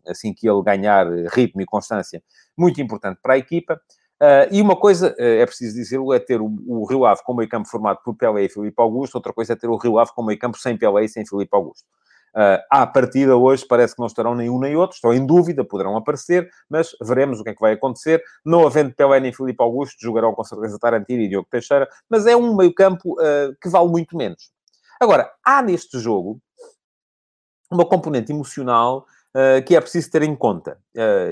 assim 0.07 0.33
que 0.33 0.49
ele 0.49 0.63
ganhar 0.63 1.05
ritmo 1.33 1.61
e 1.61 1.67
constância, 1.67 2.23
muito 2.57 2.81
importante 2.81 3.19
para 3.21 3.35
a 3.35 3.39
equipa. 3.39 3.81
Uh, 4.21 4.51
e 4.51 4.61
uma 4.61 4.75
coisa, 4.75 5.15
uh, 5.17 5.23
é 5.23 5.47
preciso 5.47 5.77
dizê-lo, 5.77 6.13
é 6.13 6.19
ter 6.19 6.41
o, 6.41 6.47
o, 6.67 6.85
Rio 6.87 7.07
Ave 7.07 7.23
com 7.23 7.35
meio 7.35 7.49
campo 7.49 7.69
formado 7.69 8.01
por 8.05 8.17
Pelé 8.17 8.45
e 8.45 8.49
Filipe 8.49 8.75
Augusto, 8.83 9.15
outra 9.15 9.33
coisa 9.33 9.53
é 9.53 9.57
ter 9.57 9.69
o 9.69 9.77
Rio 9.77 9.97
Ave 9.97 10.11
com 10.13 10.25
meio 10.25 10.39
campo 10.39 10.59
sem 10.59 10.77
Pelé 10.77 11.05
e 11.05 11.09
sem 11.09 11.25
Filipe 11.25 11.55
Augusto. 11.55 11.87
Uh, 12.35 12.61
à 12.69 12.85
partida 12.85 13.37
hoje 13.37 13.65
parece 13.65 13.95
que 13.95 14.01
não 14.01 14.07
estarão 14.07 14.35
nem 14.35 14.51
um 14.51 14.59
nem 14.59 14.75
outro, 14.75 14.97
estão 14.97 15.15
em 15.15 15.25
dúvida, 15.25 15.65
poderão 15.65 15.97
aparecer, 15.97 16.51
mas 16.69 16.91
veremos 17.01 17.39
o 17.39 17.45
que 17.45 17.51
é 17.51 17.55
que 17.55 17.61
vai 17.61 17.75
acontecer. 17.75 18.21
Não 18.45 18.67
havendo 18.67 18.93
Pelé 18.93 19.21
nem 19.21 19.33
Filipe 19.33 19.63
Augusto, 19.63 19.97
jogarão 20.01 20.35
com 20.35 20.43
certeza 20.43 20.79
Tarantino 20.81 21.23
e 21.23 21.29
Diogo 21.29 21.49
Teixeira, 21.49 21.89
mas 22.11 22.27
é 22.27 22.37
um 22.37 22.57
meio 22.57 22.75
campo 22.75 23.13
uh, 23.13 23.57
que 23.63 23.69
vale 23.69 23.89
muito 23.89 24.17
menos. 24.17 24.51
Agora, 25.01 25.31
há 25.45 25.63
neste 25.63 25.97
jogo 26.01 26.41
uma 27.71 27.87
componente 27.87 28.33
emocional 28.33 29.07
uh, 29.33 29.65
que 29.65 29.77
é 29.77 29.81
preciso 29.81 30.11
ter 30.11 30.23
em 30.23 30.35
conta. 30.35 30.77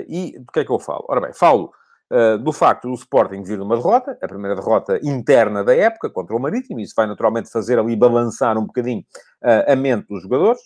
e 0.07 0.39
do 0.39 0.51
que 0.53 0.61
é 0.61 0.65
que 0.65 0.71
eu 0.71 0.79
falo? 0.79 1.03
Ora 1.09 1.19
bem, 1.19 1.33
falo 1.33 1.73
uh, 2.11 2.37
do 2.37 2.51
facto 2.51 2.87
do 2.87 2.93
Sporting 2.93 3.43
vir 3.43 3.57
numa 3.57 3.75
derrota, 3.75 4.17
a 4.21 4.27
primeira 4.27 4.55
derrota 4.55 4.99
interna 5.03 5.63
da 5.63 5.75
época 5.75 6.09
contra 6.09 6.35
o 6.35 6.39
Marítimo, 6.39 6.79
isso 6.79 6.93
vai 6.95 7.07
naturalmente 7.07 7.49
fazer 7.49 7.79
ali 7.79 7.95
balançar 7.95 8.57
um 8.57 8.65
bocadinho 8.65 9.03
uh, 9.43 9.71
a 9.71 9.75
mente 9.75 10.07
dos 10.07 10.23
jogadores. 10.23 10.61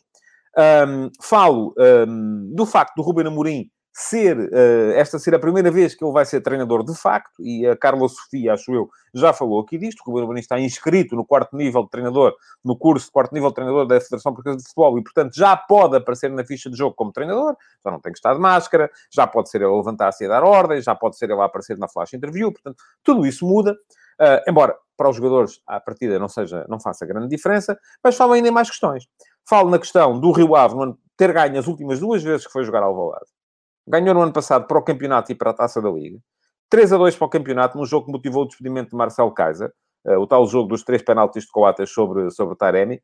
Um, 0.57 1.09
falo 1.21 1.73
um, 2.07 2.53
do 2.53 2.65
facto 2.65 2.95
do 2.95 3.01
Ruben 3.01 3.27
Amorim 3.27 3.69
ser, 3.93 4.37
uh, 4.37 4.91
esta 4.95 5.19
ser 5.19 5.35
a 5.35 5.39
primeira 5.39 5.69
vez 5.69 5.93
que 5.93 6.03
ele 6.03 6.13
vai 6.13 6.25
ser 6.25 6.41
treinador 6.41 6.83
de 6.83 6.95
facto, 6.95 7.41
e 7.41 7.67
a 7.67 7.75
Carla 7.75 8.07
Sofia, 8.07 8.53
acho 8.53 8.73
eu, 8.73 8.89
já 9.13 9.33
falou 9.33 9.59
aqui 9.59 9.77
disto, 9.77 10.01
o 10.05 10.19
Ruben 10.19 10.39
está 10.39 10.59
inscrito 10.59 11.15
no 11.15 11.25
quarto 11.25 11.55
nível 11.55 11.83
de 11.83 11.89
treinador, 11.89 12.33
no 12.63 12.77
curso 12.77 13.07
de 13.07 13.11
quarto 13.11 13.33
nível 13.33 13.49
de 13.49 13.55
treinador 13.55 13.85
da 13.85 13.99
Federação 13.99 14.33
Portuguesa 14.33 14.57
de 14.57 14.63
Futebol, 14.63 14.97
e 14.97 15.03
portanto 15.03 15.35
já 15.35 15.57
pode 15.57 15.97
aparecer 15.97 16.31
na 16.31 16.45
ficha 16.45 16.69
de 16.69 16.77
jogo 16.77 16.95
como 16.95 17.11
treinador, 17.11 17.55
já 17.83 17.91
não 17.91 17.99
tem 17.99 18.13
que 18.13 18.17
estar 18.17 18.33
de 18.33 18.39
máscara, 18.39 18.89
já 19.13 19.27
pode 19.27 19.49
ser 19.49 19.57
ele 19.57 19.71
a 19.71 19.75
levantar-se 19.75 20.23
e 20.23 20.27
a 20.27 20.29
dar 20.29 20.43
ordens, 20.43 20.85
já 20.85 20.95
pode 20.95 21.17
ser 21.17 21.29
ele 21.29 21.41
a 21.41 21.45
aparecer 21.45 21.77
na 21.77 21.87
flash 21.87 22.13
interview, 22.13 22.51
portanto, 22.51 22.77
tudo 23.03 23.25
isso 23.25 23.45
muda, 23.45 23.73
uh, 23.73 24.49
embora 24.49 24.75
para 24.95 25.09
os 25.09 25.15
jogadores 25.17 25.59
à 25.67 25.81
partida 25.81 26.17
não 26.17 26.29
seja, 26.29 26.65
não 26.69 26.79
faça 26.79 27.05
grande 27.05 27.27
diferença, 27.27 27.77
mas 28.03 28.15
falo 28.15 28.33
ainda 28.33 28.47
em 28.47 28.51
mais 28.51 28.69
questões. 28.69 29.05
Falo 29.49 29.69
na 29.69 29.79
questão 29.79 30.19
do 30.19 30.31
Rio 30.31 30.55
Ave 30.55 30.75
ter 31.17 31.33
ganho 31.33 31.59
as 31.59 31.67
últimas 31.67 31.99
duas 31.99 32.21
vezes 32.21 32.45
que 32.45 32.53
foi 32.53 32.63
jogar 32.63 32.83
ao 32.83 32.95
Valado 32.95 33.25
Ganhou 33.87 34.13
no 34.13 34.21
ano 34.21 34.33
passado 34.33 34.67
para 34.67 34.77
o 34.77 34.83
campeonato 34.83 35.31
e 35.31 35.35
para 35.35 35.51
a 35.51 35.53
taça 35.53 35.81
da 35.81 35.89
Liga. 35.89 36.19
3 36.69 36.93
a 36.93 36.97
2 36.97 37.15
para 37.15 37.25
o 37.25 37.29
campeonato, 37.29 37.77
num 37.77 37.85
jogo 37.85 38.05
que 38.05 38.11
motivou 38.11 38.43
o 38.43 38.47
despedimento 38.47 38.91
de 38.91 38.95
Marcelo 38.95 39.33
Kaiser, 39.33 39.71
uh, 40.05 40.17
o 40.19 40.25
tal 40.25 40.45
jogo 40.47 40.69
dos 40.69 40.83
três 40.83 41.01
penaltis 41.01 41.43
de 41.43 41.51
Coates 41.51 41.91
sobre, 41.91 42.29
sobre 42.31 42.55
Taremi. 42.55 43.01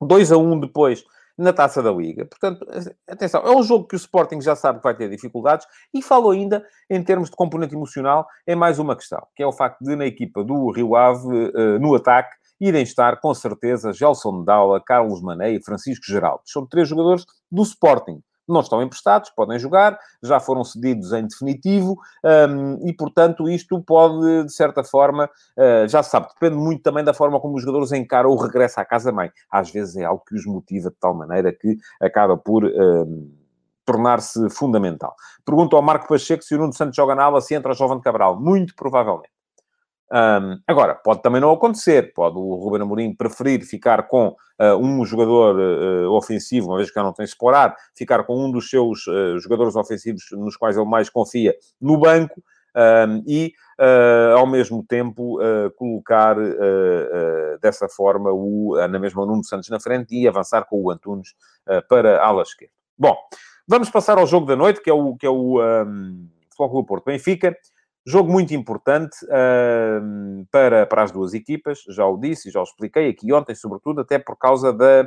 2 0.00 0.32
a 0.32 0.38
1 0.38 0.60
depois 0.60 1.04
na 1.36 1.52
Taça 1.52 1.82
da 1.82 1.90
Liga. 1.90 2.24
Portanto, 2.26 2.66
atenção, 3.08 3.42
é 3.42 3.54
um 3.54 3.62
jogo 3.62 3.86
que 3.86 3.94
o 3.94 3.96
Sporting 3.96 4.40
já 4.40 4.56
sabe 4.56 4.78
que 4.78 4.84
vai 4.84 4.94
ter 4.94 5.08
dificuldades 5.08 5.66
e 5.92 6.02
falo 6.02 6.30
ainda, 6.30 6.64
em 6.88 7.02
termos 7.02 7.30
de 7.30 7.36
componente 7.36 7.74
emocional, 7.74 8.26
é 8.46 8.54
mais 8.54 8.78
uma 8.78 8.96
questão, 8.96 9.26
que 9.34 9.42
é 9.42 9.46
o 9.46 9.52
facto 9.52 9.82
de, 9.82 9.96
na 9.96 10.06
equipa 10.06 10.42
do 10.42 10.70
Rio 10.70 10.96
Ave, 10.96 11.26
uh, 11.26 11.78
no 11.78 11.94
ataque, 11.94 12.34
irem 12.60 12.82
estar, 12.82 13.20
com 13.20 13.32
certeza, 13.32 13.92
Gelson 13.92 14.44
Daula, 14.44 14.82
Carlos 14.82 15.22
Mané 15.22 15.52
e 15.52 15.62
Francisco 15.62 16.04
Geraldo. 16.06 16.42
São 16.44 16.66
três 16.66 16.88
jogadores 16.88 17.24
do 17.50 17.62
Sporting 17.62 18.22
não 18.52 18.60
estão 18.60 18.82
emprestados, 18.82 19.30
podem 19.30 19.58
jogar, 19.58 19.98
já 20.22 20.40
foram 20.40 20.64
cedidos 20.64 21.12
em 21.12 21.26
definitivo 21.26 21.98
um, 22.24 22.88
e, 22.88 22.92
portanto, 22.92 23.48
isto 23.48 23.80
pode, 23.82 24.44
de 24.44 24.52
certa 24.52 24.84
forma, 24.84 25.24
uh, 25.56 25.88
já 25.88 26.02
se 26.02 26.10
sabe, 26.10 26.28
depende 26.28 26.56
muito 26.56 26.82
também 26.82 27.04
da 27.04 27.14
forma 27.14 27.40
como 27.40 27.56
os 27.56 27.62
jogadores 27.62 27.92
encaram 27.92 28.30
o 28.30 28.36
regresso 28.36 28.80
à 28.80 28.84
casa-mãe. 28.84 29.30
Às 29.50 29.70
vezes 29.70 29.96
é 29.96 30.04
algo 30.04 30.22
que 30.26 30.34
os 30.34 30.44
motiva 30.46 30.90
de 30.90 30.96
tal 30.96 31.14
maneira 31.14 31.52
que 31.52 31.76
acaba 32.00 32.36
por. 32.36 32.64
Um, 32.64 33.40
tornar-se 33.82 34.48
fundamental. 34.50 35.16
Pergunto 35.44 35.74
ao 35.74 35.82
Marco 35.82 36.06
Pacheco 36.06 36.44
se 36.44 36.54
o 36.54 36.58
Nuno 36.58 36.72
Santos 36.72 36.94
joga 36.94 37.14
na 37.16 37.24
ala, 37.24 37.40
se 37.40 37.54
entra 37.54 37.72
o 37.72 37.74
Jovem 37.74 38.00
Cabral. 38.00 38.40
Muito 38.40 38.72
provavelmente. 38.76 39.39
Um, 40.12 40.58
agora, 40.66 40.94
pode 40.94 41.22
também 41.22 41.40
não 41.40 41.52
acontecer. 41.52 42.12
Pode 42.12 42.36
o 42.36 42.54
Ruben 42.56 42.82
Amorim 42.82 43.14
preferir 43.14 43.64
ficar 43.64 44.08
com 44.08 44.28
uh, 44.28 44.76
um 44.76 45.04
jogador 45.04 45.56
uh, 45.56 46.10
ofensivo, 46.12 46.68
uma 46.68 46.76
vez 46.76 46.88
que 46.88 46.94
já 46.96 47.02
não 47.02 47.12
tem 47.12 47.24
explorar, 47.24 47.76
ficar 47.94 48.24
com 48.24 48.44
um 48.44 48.50
dos 48.50 48.68
seus 48.68 49.06
uh, 49.06 49.38
jogadores 49.38 49.76
ofensivos 49.76 50.24
nos 50.32 50.56
quais 50.56 50.76
ele 50.76 50.86
mais 50.86 51.08
confia 51.08 51.54
no 51.80 51.96
banco 51.96 52.42
um, 52.76 53.22
e, 53.26 53.52
ao 54.36 54.46
mesmo 54.46 54.84
tempo, 54.86 55.38
colocar 55.76 56.36
dessa 57.60 57.88
forma 57.88 58.30
o, 58.30 58.76
na 58.76 58.98
mesma 58.98 59.24
Nuno 59.26 59.42
Santos 59.42 59.70
na 59.70 59.80
frente 59.80 60.14
e 60.14 60.28
avançar 60.28 60.66
com 60.66 60.80
o 60.80 60.90
Antunes 60.90 61.34
para 61.88 62.18
a 62.18 62.26
ala 62.26 62.42
esquerda. 62.42 62.74
Bom, 62.96 63.16
vamos 63.66 63.90
passar 63.90 64.18
ao 64.18 64.26
jogo 64.26 64.46
da 64.46 64.54
noite, 64.54 64.82
que 64.82 64.90
é 64.90 64.92
o, 64.92 65.16
que 65.16 65.26
é 65.26 65.30
o 65.30 65.60
um, 65.60 66.28
Futebol 66.54 66.84
Porto 66.84 67.06
Benfica. 67.06 67.56
Jogo 68.06 68.32
muito 68.32 68.54
importante 68.54 69.14
uh, 69.26 70.46
para, 70.50 70.86
para 70.86 71.02
as 71.02 71.12
duas 71.12 71.34
equipas, 71.34 71.82
já 71.88 72.06
o 72.06 72.16
disse 72.16 72.48
e 72.48 72.52
já 72.52 72.60
o 72.60 72.64
expliquei 72.64 73.10
aqui 73.10 73.32
ontem, 73.32 73.54
sobretudo, 73.54 74.00
até 74.00 74.18
por 74.18 74.36
causa 74.36 74.72
da, 74.72 75.02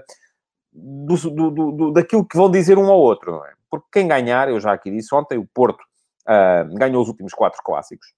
do, 0.72 1.16
do, 1.16 1.72
do, 1.72 1.92
daquilo 1.92 2.26
que 2.26 2.38
vão 2.38 2.52
dizer 2.52 2.78
um 2.78 2.90
ao 2.92 3.00
outro, 3.00 3.44
é? 3.46 3.54
Porque 3.70 3.88
quem 3.92 4.08
ganhar, 4.08 4.50
eu 4.50 4.60
já 4.60 4.72
aqui 4.74 4.92
disse 4.92 5.14
ontem, 5.16 5.40
o 5.40 5.48
Porto 5.52 5.82
uh, 5.82 6.76
ganhou 6.76 7.02
os 7.02 7.08
últimos 7.08 7.34
quatro 7.34 7.60
clássicos. 7.64 8.14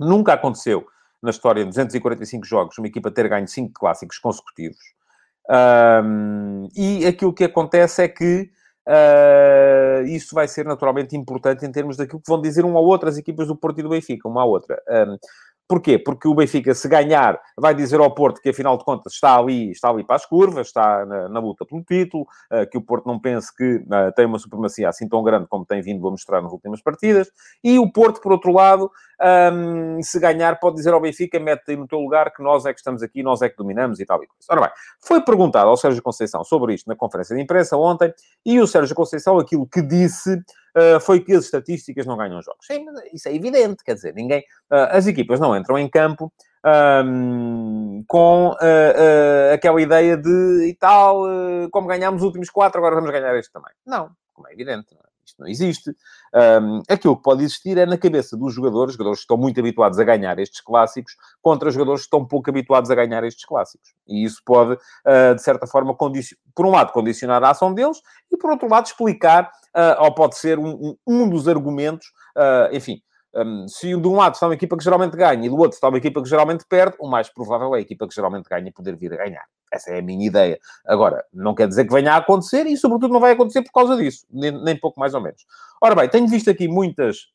Nunca 0.00 0.32
aconteceu 0.32 0.86
na 1.22 1.30
história 1.30 1.62
de 1.62 1.68
245 1.68 2.46
jogos 2.46 2.78
uma 2.78 2.86
equipa 2.86 3.10
ter 3.10 3.28
ganho 3.28 3.48
cinco 3.48 3.72
clássicos 3.74 4.18
consecutivos. 4.18 4.78
E 6.76 7.06
aquilo 7.06 7.34
que 7.34 7.44
acontece 7.44 8.02
é 8.02 8.08
que 8.08 8.50
Uh, 8.88 10.02
isso 10.06 10.34
vai 10.34 10.48
ser 10.48 10.64
naturalmente 10.64 11.14
importante 11.14 11.66
em 11.66 11.70
termos 11.70 11.98
daquilo 11.98 12.22
que 12.22 12.30
vão 12.30 12.40
dizer 12.40 12.64
um 12.64 12.74
ao 12.74 12.84
outro 12.84 13.06
as 13.06 13.18
equipas 13.18 13.46
do 13.46 13.54
Porto 13.54 13.80
e 13.80 13.82
do 13.82 13.90
Benfica, 13.90 14.26
uma 14.26 14.40
à 14.40 14.44
outra. 14.46 14.82
Um, 14.88 15.18
Porquê? 15.68 15.98
Porque 15.98 16.26
o 16.26 16.34
Benfica, 16.34 16.74
se 16.74 16.88
ganhar, 16.88 17.38
vai 17.54 17.74
dizer 17.74 18.00
ao 18.00 18.10
Porto 18.14 18.40
que, 18.40 18.48
afinal 18.48 18.78
de 18.78 18.84
contas, 18.84 19.12
está 19.12 19.36
ali, 19.38 19.70
está 19.70 19.90
ali 19.90 20.02
para 20.02 20.16
as 20.16 20.24
curvas, 20.24 20.68
está 20.68 21.04
na, 21.04 21.28
na 21.28 21.40
luta 21.40 21.66
pelo 21.66 21.82
título, 21.82 22.22
uh, 22.50 22.68
que 22.70 22.78
o 22.78 22.80
Porto 22.80 23.06
não 23.06 23.20
pense 23.20 23.54
que 23.54 23.76
uh, 23.76 24.12
tem 24.16 24.24
uma 24.24 24.38
supremacia 24.38 24.88
assim 24.88 25.06
tão 25.06 25.22
grande 25.22 25.46
como 25.46 25.66
tem 25.66 25.82
vindo 25.82 26.08
a 26.08 26.10
mostrar 26.10 26.40
nas 26.40 26.52
últimas 26.52 26.80
partidas. 26.80 27.30
E 27.62 27.78
o 27.78 27.92
Porto, 27.92 28.20
por 28.22 28.32
outro 28.32 28.50
lado, 28.50 28.90
um, 29.52 30.02
se 30.02 30.18
ganhar, 30.18 30.58
pode 30.58 30.76
dizer 30.76 30.94
ao 30.94 31.00
Benfica, 31.00 31.38
mete 31.38 31.64
aí 31.68 31.76
no 31.76 31.86
teu 31.86 31.98
lugar 31.98 32.32
que 32.32 32.42
nós 32.42 32.64
é 32.64 32.72
que 32.72 32.78
estamos 32.78 33.02
aqui, 33.02 33.22
nós 33.22 33.42
é 33.42 33.48
que 33.48 33.56
dominamos 33.56 34.00
e 34.00 34.06
tal 34.06 34.22
e 34.22 34.26
coisa. 34.26 34.46
Ora 34.48 34.60
bem, 34.62 34.70
foi 35.00 35.20
perguntado 35.20 35.68
ao 35.68 35.76
Sérgio 35.76 36.02
Conceição 36.02 36.42
sobre 36.44 36.74
isto 36.74 36.86
na 36.86 36.96
conferência 36.96 37.36
de 37.36 37.42
imprensa 37.42 37.76
ontem, 37.76 38.12
e 38.46 38.60
o 38.60 38.66
Sérgio 38.66 38.94
Conceição, 38.94 39.38
aquilo 39.38 39.66
que 39.66 39.82
disse 39.82 40.40
uh, 40.76 41.00
foi 41.00 41.20
que 41.20 41.32
as 41.32 41.44
estatísticas 41.44 42.06
não 42.06 42.16
ganham 42.16 42.42
jogos. 42.42 42.66
Sim, 42.66 42.86
isso 43.12 43.28
é 43.28 43.34
evidente, 43.34 43.84
quer 43.84 43.94
dizer, 43.94 44.14
ninguém... 44.14 44.40
Uh, 44.70 44.88
as 44.90 45.06
equipas 45.06 45.40
não 45.40 45.56
entram 45.56 45.78
em 45.78 45.88
campo 45.88 46.32
um, 47.04 48.04
com 48.06 48.50
uh, 48.50 49.54
aquela 49.54 49.80
ideia 49.80 50.16
de 50.16 50.66
e 50.68 50.74
tal, 50.74 51.22
como 51.70 51.88
ganhámos 51.88 52.20
os 52.20 52.26
últimos 52.26 52.50
quatro, 52.50 52.78
agora 52.78 52.96
vamos 52.96 53.10
ganhar 53.10 53.34
este 53.36 53.52
também. 53.52 53.72
Não, 53.86 54.10
como 54.32 54.48
é 54.48 54.52
evidente. 54.52 54.94
Não 54.94 55.00
é? 55.00 55.07
Não 55.38 55.46
existe. 55.46 55.94
Um, 56.34 56.82
aquilo 56.88 57.16
que 57.16 57.22
pode 57.22 57.44
existir 57.44 57.78
é 57.78 57.86
na 57.86 57.96
cabeça 57.96 58.36
dos 58.36 58.52
jogadores, 58.52 58.94
jogadores 58.94 59.20
que 59.20 59.24
estão 59.24 59.36
muito 59.36 59.60
habituados 59.60 59.98
a 59.98 60.04
ganhar 60.04 60.38
estes 60.38 60.60
clássicos, 60.60 61.14
contra 61.40 61.70
jogadores 61.70 62.02
que 62.02 62.06
estão 62.06 62.26
pouco 62.26 62.50
habituados 62.50 62.90
a 62.90 62.94
ganhar 62.94 63.22
estes 63.24 63.44
clássicos. 63.44 63.94
E 64.06 64.24
isso 64.24 64.42
pode, 64.44 64.74
uh, 64.74 65.34
de 65.34 65.42
certa 65.42 65.66
forma, 65.66 65.94
por 65.94 66.66
um 66.66 66.70
lado, 66.70 66.92
condicionar 66.92 67.42
a 67.44 67.50
ação 67.50 67.72
deles 67.72 68.02
e, 68.32 68.36
por 68.36 68.50
outro 68.50 68.68
lado, 68.68 68.86
explicar, 68.86 69.44
uh, 69.76 70.02
ou 70.02 70.14
pode 70.14 70.36
ser 70.36 70.58
um, 70.58 70.70
um, 70.70 70.96
um 71.06 71.28
dos 71.28 71.46
argumentos, 71.46 72.08
uh, 72.36 72.74
enfim, 72.74 73.00
um, 73.44 73.68
se 73.68 73.88
de 73.88 74.08
um 74.08 74.16
lado 74.16 74.34
está 74.34 74.46
uma 74.46 74.54
equipa 74.54 74.76
que 74.76 74.84
geralmente 74.84 75.16
ganha 75.16 75.46
e 75.46 75.48
do 75.48 75.56
outro 75.56 75.74
está 75.74 75.88
uma 75.88 75.98
equipa 75.98 76.22
que 76.22 76.28
geralmente 76.28 76.64
perde, 76.68 76.96
o 76.98 77.08
mais 77.08 77.28
provável 77.28 77.74
é 77.74 77.78
a 77.78 77.80
equipa 77.80 78.08
que 78.08 78.14
geralmente 78.14 78.48
ganha 78.48 78.72
poder 78.72 78.96
vir 78.96 79.12
a 79.12 79.16
ganhar. 79.16 79.44
Essa 79.72 79.90
é 79.90 79.98
a 79.98 80.02
minha 80.02 80.26
ideia. 80.26 80.58
Agora, 80.86 81.24
não 81.32 81.54
quer 81.54 81.68
dizer 81.68 81.84
que 81.84 81.92
venha 81.92 82.14
a 82.14 82.16
acontecer 82.16 82.66
e, 82.66 82.76
sobretudo, 82.76 83.12
não 83.12 83.20
vai 83.20 83.32
acontecer 83.32 83.62
por 83.62 83.72
causa 83.72 83.96
disso, 83.96 84.26
nem, 84.30 84.50
nem 84.50 84.76
pouco 84.76 84.98
mais 84.98 85.14
ou 85.14 85.20
menos. 85.20 85.44
Ora 85.80 85.94
bem, 85.94 86.08
tenho 86.08 86.26
visto 86.26 86.50
aqui 86.50 86.66
muitas 86.68 87.28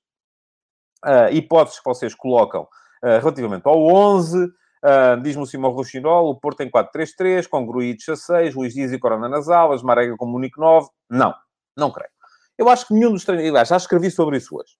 uh, 1.05 1.31
hipóteses 1.31 1.79
que 1.79 1.85
vocês 1.85 2.15
colocam 2.15 2.63
uh, 2.63 3.19
relativamente 3.19 3.65
ao 3.65 3.79
11. 3.79 4.45
Uh, 4.45 5.21
Diz-me 5.21 5.43
o 5.43 5.45
Simão 5.45 5.71
Rochinol, 5.71 6.29
o 6.29 6.35
Porto 6.35 6.57
tem 6.57 6.69
4-3-3, 6.69 7.47
com 7.47 7.65
Gruites 7.65 8.09
a 8.09 8.15
6, 8.15 8.55
Luís 8.55 8.73
Dias 8.73 8.91
e 8.91 8.99
Corona 8.99 9.29
nas 9.29 9.47
alas, 9.47 9.81
Marega 9.81 10.17
com 10.17 10.25
Munique 10.25 10.59
9. 10.59 10.89
Não, 11.09 11.33
não 11.77 11.91
creio. 11.91 12.11
Eu 12.57 12.67
acho 12.67 12.87
que 12.87 12.93
nenhum 12.93 13.11
dos 13.11 13.23
treinadores... 13.23 13.69
Já 13.69 13.77
escrevi 13.77 14.11
sobre 14.11 14.37
isso 14.37 14.55
hoje. 14.55 14.73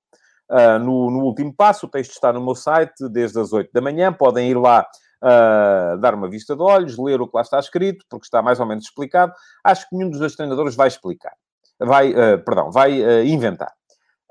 Uh, 0.53 0.77
no, 0.77 1.09
no, 1.09 1.23
último 1.23 1.51
passo. 1.51 1.87
O 1.87 1.89
texto 1.89 2.11
está 2.11 2.31
no 2.31 2.39
meu 2.39 2.53
site 2.53 3.09
desde 3.09 3.39
as 3.39 3.51
8 3.51 3.71
da 3.73 3.81
manhã. 3.81 4.13
Podem 4.13 4.51
ir 4.51 4.55
lá 4.55 4.85
uh, 5.23 5.97
dar 5.97 6.13
uma 6.13 6.29
vista 6.29 6.55
de 6.55 6.61
olhos, 6.61 6.95
ler 6.95 7.19
o 7.19 7.27
que 7.27 7.35
lá 7.35 7.41
está 7.41 7.57
escrito, 7.57 8.05
porque 8.07 8.25
está 8.25 8.39
mais 8.39 8.59
ou 8.59 8.65
menos 8.67 8.85
explicado. 8.85 9.33
Acho 9.63 9.89
que 9.89 9.95
nenhum 9.95 10.11
dos 10.11 10.19
dois 10.19 10.35
treinadores 10.35 10.75
vai 10.75 10.87
explicar. 10.87 11.33
Vai, 11.79 12.11
uh, 12.11 12.43
perdão, 12.45 12.69
vai 12.69 12.91
inventar. 13.25 13.73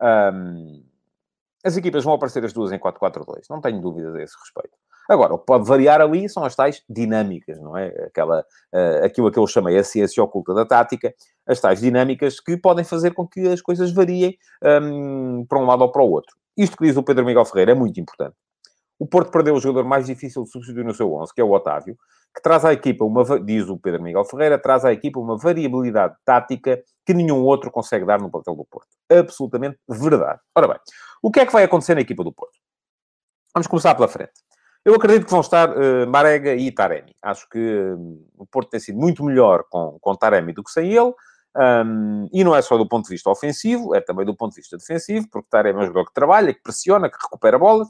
Um, 0.01 0.85
as 1.65 1.77
equipas 1.77 2.05
vão 2.05 2.15
aparecer 2.15 2.45
as 2.45 2.53
duas 2.53 2.71
em 2.71 2.79
4-4-2. 2.79 3.43
Não 3.51 3.61
tenho 3.61 3.81
dúvidas 3.81 4.15
a 4.15 4.23
esse 4.23 4.37
respeito. 4.39 4.77
Agora, 5.09 5.35
o 5.35 5.39
que 5.39 5.47
pode 5.47 5.67
variar 5.67 6.01
ali 6.01 6.29
são 6.29 6.45
as 6.45 6.55
tais 6.55 6.83
dinâmicas, 6.89 7.61
não 7.61 7.77
é? 7.77 7.89
Aquela, 8.07 8.41
uh, 8.41 9.05
aquilo 9.05 9.31
que 9.31 9.39
eu 9.39 9.47
chamei 9.47 9.77
a 9.79 9.85
ciência 9.85 10.23
oculta 10.23 10.55
da 10.55 10.65
tática, 10.65 11.13
as 11.47 11.61
tais 11.61 11.81
dinâmicas 11.81 12.41
que 12.41 12.57
podem 12.57 12.85
fazer 12.85 13.13
com 13.13 13.27
que 13.27 13.49
as 13.49 13.61
coisas 13.61 13.93
variem 13.93 14.37
um, 14.63 15.45
para 15.47 15.59
um 15.59 15.67
lado 15.67 15.83
ou 15.83 15.91
para 15.91 16.03
o 16.03 16.11
outro. 16.11 16.37
Isto 16.57 16.77
que 16.77 16.85
diz 16.85 16.97
o 16.97 17.03
Pedro 17.03 17.25
Miguel 17.25 17.45
Ferreira 17.45 17.73
é 17.73 17.75
muito 17.75 17.99
importante. 17.99 18.37
O 18.99 19.07
Porto 19.07 19.33
perdeu 19.33 19.55
o 19.55 19.61
jogador 19.61 19.89
mais 19.89 20.07
difícil 20.07 20.45
de 20.45 20.51
substituir 20.51 20.85
no 20.85 20.95
seu 20.95 21.13
11, 21.13 21.35
que 21.35 21.41
é 21.41 21.45
o 21.45 21.51
Otávio, 21.51 21.97
que 22.35 22.41
traz 22.41 22.65
à 22.65 22.73
equipa 22.73 23.05
uma, 23.05 23.25
diz 23.41 23.69
o 23.69 23.77
Pedro 23.77 24.03
Miguel 24.03 24.25
Ferreira, 24.25 24.59
traz 24.59 24.85
à 24.85 24.93
equipa 24.93 25.19
uma 25.19 25.37
variabilidade 25.37 26.15
tática 26.25 26.81
que 27.05 27.13
nenhum 27.13 27.43
outro 27.43 27.71
consegue 27.71 28.07
dar 28.07 28.21
no 28.21 28.31
papel 28.31 28.55
do 28.55 28.65
Porto. 28.65 28.89
Absolutamente 29.11 29.79
verdade. 29.89 30.41
Ora 30.57 30.69
bem, 30.69 30.79
o 31.23 31.31
que 31.31 31.41
é 31.41 31.47
que 31.47 31.53
vai 31.53 31.65
acontecer 31.65 31.95
na 31.95 32.01
equipa 32.01 32.23
do 32.23 32.33
Porto? 32.33 32.59
Vamos 33.55 33.67
começar 33.67 33.95
pela 33.95 34.09
frente. 34.09 34.33
Eu 34.85 34.95
acredito 34.95 35.25
que 35.25 35.31
vão 35.31 35.41
estar 35.41 35.71
uh, 35.71 36.07
Marega 36.09 36.55
e 36.55 36.73
Taremi. 36.73 37.15
Acho 37.23 37.49
que 37.49 37.59
uh, 37.59 38.27
o 38.37 38.45
Porto 38.47 38.71
tem 38.71 38.81
sido 38.81 38.99
muito 38.99 39.25
melhor 39.25 39.65
com, 39.71 39.99
com 40.01 40.17
Taremi 40.17 40.53
do 40.53 40.65
que 40.65 40.71
sem 40.71 40.93
ele. 40.93 41.13
Um, 41.55 42.29
e 42.33 42.43
não 42.43 42.57
é 42.57 42.63
só 42.63 42.77
do 42.79 42.89
ponto 42.89 43.05
de 43.05 43.11
vista 43.11 43.29
ofensivo, 43.29 43.95
é 43.95 44.01
também 44.01 44.25
do 44.25 44.35
ponto 44.35 44.55
de 44.55 44.61
vista 44.61 44.77
defensivo, 44.77 45.29
porque 45.31 45.49
Taremi 45.51 45.81
é 45.81 45.83
um 45.83 45.87
jogador 45.87 46.07
que 46.07 46.15
trabalha, 46.15 46.55
que 46.55 46.63
pressiona, 46.63 47.11
que 47.11 47.19
recupera 47.23 47.59
bolas. 47.59 47.89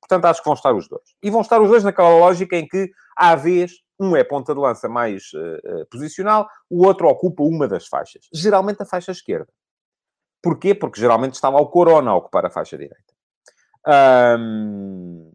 Portanto, 0.00 0.26
acho 0.26 0.40
que 0.40 0.44
vão 0.44 0.54
estar 0.54 0.74
os 0.74 0.88
dois. 0.88 1.14
E 1.22 1.30
vão 1.30 1.40
estar 1.40 1.60
os 1.60 1.68
dois 1.68 1.84
naquela 1.84 2.10
lógica 2.18 2.56
em 2.56 2.66
que, 2.66 2.90
à 3.16 3.34
vez, 3.34 3.72
um 3.98 4.14
é 4.14 4.24
ponta 4.24 4.52
de 4.52 4.60
lança 4.60 4.88
mais 4.88 5.30
uh, 5.32 5.86
posicional, 5.90 6.46
o 6.68 6.84
outro 6.84 7.08
ocupa 7.08 7.42
uma 7.42 7.66
das 7.66 7.86
faixas. 7.86 8.28
Geralmente 8.34 8.82
a 8.82 8.86
faixa 8.86 9.12
esquerda. 9.12 9.48
Porquê? 10.42 10.74
Porque 10.74 11.00
geralmente 11.00 11.34
está 11.34 11.48
lá 11.48 11.58
o 11.60 11.68
Corona 11.68 12.10
a 12.10 12.16
ocupar 12.16 12.44
a 12.44 12.50
faixa 12.50 12.76
direita. 12.76 13.14
Um, 14.38 15.32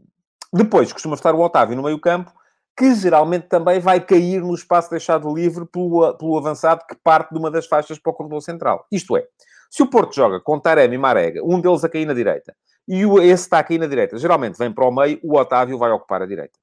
depois 0.51 0.91
costuma 0.91 1.15
estar 1.15 1.35
o 1.35 1.41
Otávio 1.41 1.75
no 1.75 1.83
meio-campo, 1.83 2.31
que 2.77 2.95
geralmente 2.95 3.47
também 3.47 3.79
vai 3.79 3.99
cair 3.99 4.41
no 4.41 4.53
espaço 4.53 4.89
deixado 4.89 5.33
livre 5.33 5.65
pelo, 5.65 6.13
pelo 6.17 6.37
avançado 6.37 6.85
que 6.87 6.95
parte 7.03 7.31
de 7.31 7.37
uma 7.37 7.51
das 7.51 7.67
faixas 7.67 7.99
para 7.99 8.11
o 8.11 8.13
corredor 8.13 8.41
central. 8.41 8.85
Isto 8.91 9.17
é, 9.17 9.27
se 9.69 9.83
o 9.83 9.87
Porto 9.89 10.15
joga 10.15 10.39
com 10.39 10.59
Taremi 10.59 10.95
e 10.95 10.97
Marega, 10.97 11.43
um 11.43 11.61
deles 11.61 11.83
a 11.83 11.89
cair 11.89 12.05
na 12.05 12.13
direita, 12.13 12.55
e 12.87 13.03
esse 13.21 13.43
está 13.43 13.59
a 13.59 13.63
cair 13.63 13.77
na 13.77 13.85
direita, 13.85 14.17
geralmente 14.17 14.57
vem 14.57 14.71
para 14.71 14.87
o 14.87 14.91
meio, 14.91 15.19
o 15.21 15.37
Otávio 15.37 15.77
vai 15.77 15.91
ocupar 15.91 16.23
a 16.23 16.25
direita. 16.25 16.57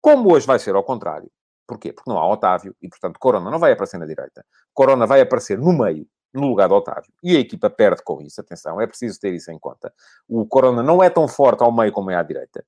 Como 0.00 0.32
hoje 0.32 0.46
vai 0.46 0.58
ser 0.58 0.76
ao 0.76 0.84
contrário, 0.84 1.28
porquê? 1.66 1.92
Porque 1.92 2.08
não 2.08 2.18
há 2.18 2.30
Otávio 2.30 2.74
e, 2.80 2.88
portanto, 2.88 3.18
Corona 3.18 3.50
não 3.50 3.58
vai 3.58 3.72
aparecer 3.72 3.98
na 3.98 4.06
direita. 4.06 4.44
Corona 4.72 5.06
vai 5.06 5.20
aparecer 5.20 5.58
no 5.58 5.72
meio, 5.72 6.06
no 6.32 6.46
lugar 6.46 6.68
do 6.68 6.74
Otávio. 6.76 7.12
E 7.22 7.36
a 7.36 7.40
equipa 7.40 7.68
perde 7.68 8.02
com 8.04 8.22
isso, 8.22 8.40
atenção, 8.40 8.80
é 8.80 8.86
preciso 8.86 9.18
ter 9.18 9.34
isso 9.34 9.50
em 9.50 9.58
conta. 9.58 9.92
O 10.28 10.46
Corona 10.46 10.82
não 10.82 11.02
é 11.02 11.10
tão 11.10 11.26
forte 11.26 11.62
ao 11.62 11.72
meio 11.72 11.90
como 11.92 12.10
é 12.10 12.14
à 12.14 12.22
direita. 12.22 12.64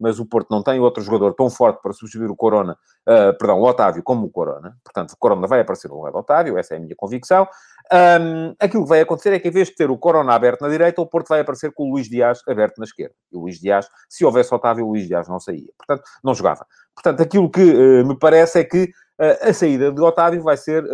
Mas 0.00 0.18
o 0.18 0.24
Porto 0.24 0.48
não 0.50 0.62
tem 0.62 0.80
outro 0.80 1.02
jogador 1.02 1.34
tão 1.34 1.50
forte 1.50 1.80
para 1.82 1.92
substituir 1.92 2.30
o 2.30 2.34
Corona, 2.34 2.72
uh, 3.06 3.36
perdão, 3.38 3.60
o 3.60 3.64
Otávio 3.64 4.02
como 4.02 4.26
o 4.26 4.30
Corona. 4.30 4.74
Portanto, 4.82 5.12
o 5.12 5.16
Corona 5.18 5.46
vai 5.46 5.60
aparecer 5.60 5.88
no 5.88 5.96
lugar 5.96 6.12
do 6.12 6.18
Otávio, 6.18 6.56
essa 6.56 6.74
é 6.74 6.78
a 6.78 6.80
minha 6.80 6.94
convicção. 6.96 7.46
Um, 7.92 8.54
aquilo 8.58 8.84
que 8.84 8.88
vai 8.88 9.00
acontecer 9.00 9.32
é 9.34 9.38
que, 9.38 9.48
em 9.48 9.50
vez 9.50 9.68
de 9.68 9.74
ter 9.74 9.90
o 9.90 9.98
Corona 9.98 10.32
aberto 10.32 10.62
na 10.62 10.68
direita, 10.68 11.02
o 11.02 11.06
Porto 11.06 11.28
vai 11.28 11.40
aparecer 11.40 11.70
com 11.72 11.84
o 11.84 11.92
Luís 11.92 12.08
Dias 12.08 12.40
aberto 12.48 12.78
na 12.78 12.84
esquerda. 12.84 13.14
E 13.30 13.36
o 13.36 13.40
Luís 13.40 13.60
Dias, 13.60 13.88
se 14.08 14.24
houvesse 14.24 14.54
Otávio, 14.54 14.86
o 14.86 14.90
Luís 14.90 15.06
Dias 15.06 15.28
não 15.28 15.38
saía. 15.38 15.68
Portanto, 15.76 16.02
não 16.24 16.34
jogava. 16.34 16.66
Portanto, 16.94 17.22
aquilo 17.22 17.50
que 17.50 17.62
uh, 17.62 18.06
me 18.06 18.18
parece 18.18 18.60
é 18.60 18.64
que 18.64 18.84
uh, 18.84 19.48
a 19.48 19.52
saída 19.52 19.92
de 19.92 20.00
Otávio 20.00 20.42
vai 20.42 20.56
ser 20.56 20.84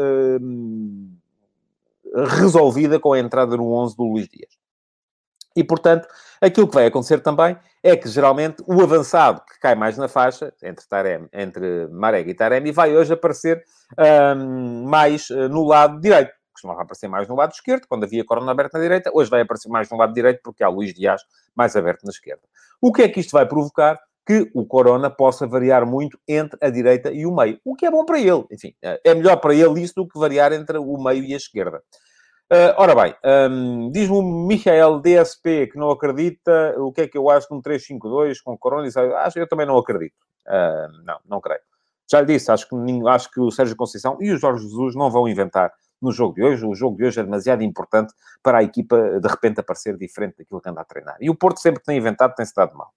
resolvida 2.39 2.99
com 2.99 3.13
a 3.13 3.19
entrada 3.19 3.57
no 3.57 3.73
11 3.73 3.97
do 3.97 4.05
Luís 4.05 4.29
Dias. 4.29 4.66
E, 5.57 5.65
portanto, 5.65 6.07
aquilo 6.41 6.69
que 6.69 6.75
vai 6.75 6.87
acontecer 6.87 7.21
também 7.21 7.57
é 7.83 7.97
que, 7.97 8.09
geralmente, 8.09 8.63
o 8.67 8.81
avançado 8.83 9.41
que 9.41 9.59
cai 9.59 9.75
mais 9.75 9.97
na 9.97 10.07
faixa, 10.07 10.53
entre, 10.63 10.87
Taremi, 10.87 11.29
entre 11.33 11.89
Marega 11.89 12.31
e 12.31 12.35
Taremi, 12.35 12.71
vai 12.71 12.95
hoje 12.95 13.13
aparecer 13.13 13.65
um, 14.37 14.85
mais 14.85 15.29
no 15.31 15.65
lado 15.65 16.01
direito 16.01 16.37
costumava 16.57 16.83
aparecer 16.83 17.07
mais 17.07 17.29
no 17.29 17.37
lado 17.37 17.53
esquerdo, 17.53 17.87
quando 17.87 18.05
havia 18.05 18.25
Corona 18.25 18.51
aberto 18.51 18.75
na 18.75 18.81
direita, 18.81 19.11
hoje 19.13 19.31
vai 19.31 19.43
aparecer 19.43 19.69
mais 19.69 19.91
no 19.91 19.97
lado 19.97 20.13
direito, 20.13 20.41
porque 20.43 20.65
há 20.65 20.69
Luís 20.69 20.95
Dias 20.95 21.21
mais 21.55 21.77
aberto 21.77 22.05
na 22.05 22.11
esquerda. 22.11 22.43
O 22.81 22.93
que 22.93 23.03
é 23.03 23.09
que 23.09 23.21
isto 23.21 23.33
vai 23.33 23.47
provocar? 23.47 24.01
Que 24.27 24.51
o 24.55 24.67
Corona 24.67 25.09
possa 25.09 25.47
variar 25.47 25.87
muito 25.87 26.19
entre 26.27 26.59
a 26.61 26.69
direita 26.71 27.13
e 27.13 27.27
o 27.27 27.35
meio, 27.35 27.61
o 27.65 27.77
que 27.77 27.87
é 27.87 27.91
bom 27.91 28.05
para 28.05 28.19
ele. 28.19 28.45
Enfim, 28.51 28.75
é 28.83 29.15
melhor 29.15 29.37
para 29.37 29.55
ele 29.55 29.81
isso 29.81 29.95
do 29.95 30.09
que 30.09 30.19
variar 30.19 30.53
entre 30.53 30.79
o 30.79 30.99
meio 30.99 31.23
e 31.23 31.35
a 31.35 31.37
esquerda. 31.37 31.83
Uh, 32.53 32.71
ora 32.77 32.95
bem, 32.95 33.13
um, 33.51 33.91
diz-me 33.91 34.17
o 34.17 34.23
Michael 34.23 35.01
DSP 35.01 35.67
que 35.67 35.77
não 35.77 35.91
acredita. 35.91 36.75
O 36.79 36.93
que 36.93 37.01
é 37.03 37.09
que 37.09 37.19
eu 37.19 37.29
acho 37.29 37.53
num 37.53 37.61
352 37.61 38.41
com 38.41 38.57
Corona? 38.57 38.89
Acho, 39.19 39.39
eu 39.39 39.49
também 39.49 39.67
não 39.67 39.77
acredito. 39.77 40.15
Uh, 40.47 41.03
não, 41.05 41.19
não 41.25 41.41
creio. 41.41 41.61
Já 42.09 42.21
lhe 42.21 42.27
disse, 42.27 42.53
acho 42.53 42.69
que, 42.69 42.77
acho 43.09 43.31
que 43.33 43.41
o 43.41 43.51
Sérgio 43.51 43.75
Conceição 43.75 44.17
e 44.21 44.31
o 44.31 44.39
Jorge 44.39 44.63
Jesus 44.63 44.95
não 44.95 45.11
vão 45.11 45.29
inventar 45.29 45.73
no 46.01 46.13
jogo 46.13 46.35
de 46.35 46.45
hoje. 46.45 46.65
O 46.65 46.73
jogo 46.73 46.97
de 46.97 47.05
hoje 47.05 47.19
é 47.19 47.25
demasiado 47.25 47.63
importante 47.65 48.15
para 48.43 48.59
a 48.59 48.63
equipa, 48.63 49.19
de 49.19 49.29
repente, 49.29 49.59
aparecer 49.59 49.97
diferente 49.97 50.37
daquilo 50.39 50.61
que 50.61 50.69
anda 50.69 50.83
a 50.83 50.85
treinar. 50.85 51.17
E 51.21 51.29
o 51.29 51.35
Porto 51.35 51.59
sempre 51.59 51.81
que 51.81 51.87
tem 51.87 51.99
inventado 51.99 52.35
tem-se 52.37 52.55
dado 52.55 52.77
mal. 52.77 52.93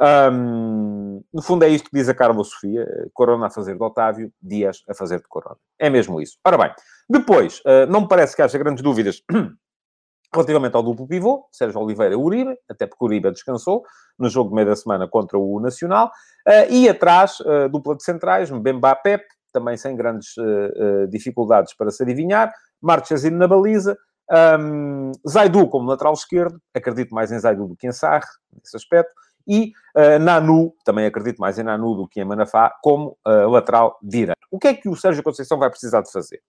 Um, 0.00 1.24
no 1.32 1.42
fundo 1.42 1.64
é 1.64 1.68
isto 1.68 1.90
que 1.90 1.96
diz 1.96 2.08
a 2.08 2.14
Carla 2.14 2.44
Sofia, 2.44 2.86
Corona 3.12 3.46
a 3.46 3.50
fazer 3.50 3.76
de 3.76 3.82
Otávio, 3.82 4.32
Dias 4.40 4.84
a 4.88 4.94
fazer 4.94 5.18
de 5.18 5.28
Corona. 5.28 5.56
É 5.78 5.90
mesmo 5.90 6.20
isso. 6.20 6.38
Ora 6.44 6.56
bem, 6.56 6.72
depois, 7.10 7.60
uh, 7.60 7.90
não 7.90 8.02
me 8.02 8.08
parece 8.08 8.36
que 8.36 8.42
haja 8.42 8.56
grandes 8.58 8.82
dúvidas 8.82 9.22
relativamente 10.32 10.76
ao 10.76 10.82
duplo 10.82 11.08
pivô, 11.08 11.48
Sérgio 11.50 11.80
Oliveira 11.80 12.16
Uribe, 12.16 12.56
até 12.68 12.86
porque 12.86 13.04
Uribe 13.04 13.30
descansou 13.32 13.82
no 14.18 14.28
jogo 14.28 14.50
de 14.50 14.56
meio 14.56 14.68
da 14.68 14.76
semana 14.76 15.08
contra 15.08 15.38
o 15.38 15.58
Nacional, 15.58 16.12
uh, 16.46 16.70
e 16.72 16.88
atrás, 16.88 17.40
uh, 17.40 17.68
dupla 17.68 17.96
de 17.96 18.04
centrais, 18.04 18.50
Mbemba 18.50 18.94
Pep, 18.94 19.24
também 19.50 19.76
sem 19.78 19.96
grandes 19.96 20.34
dificuldades 21.10 21.74
para 21.74 21.90
se 21.90 22.02
adivinhar. 22.02 22.52
Marchesino 22.82 23.38
na 23.38 23.48
baliza. 23.48 23.96
Um, 24.30 25.10
Zaidu 25.26 25.66
como 25.68 25.88
lateral 25.88 26.12
esquerdo. 26.12 26.60
Acredito 26.74 27.14
mais 27.14 27.32
em 27.32 27.38
Zaidu 27.38 27.66
do 27.66 27.74
que 27.74 27.86
em 27.86 27.92
Sarre, 27.92 28.26
nesse 28.52 28.76
aspecto. 28.76 29.10
E 29.48 29.72
uh, 29.96 30.18
Nanu, 30.20 30.74
também 30.84 31.06
acredito 31.06 31.38
mais 31.38 31.58
em 31.58 31.62
Nanu 31.62 31.94
do 31.94 32.06
que 32.06 32.20
em 32.20 32.24
Manafá, 32.24 32.70
como 32.82 33.16
lateral 33.24 33.98
direito. 34.02 34.38
O 34.50 34.58
que 34.58 34.68
é 34.68 34.74
que 34.74 34.88
o 34.88 34.94
Sérgio 34.94 35.22
Conceição 35.22 35.58
vai 35.58 35.70
precisar 35.70 36.02
de 36.02 36.12
fazer? 36.12 36.40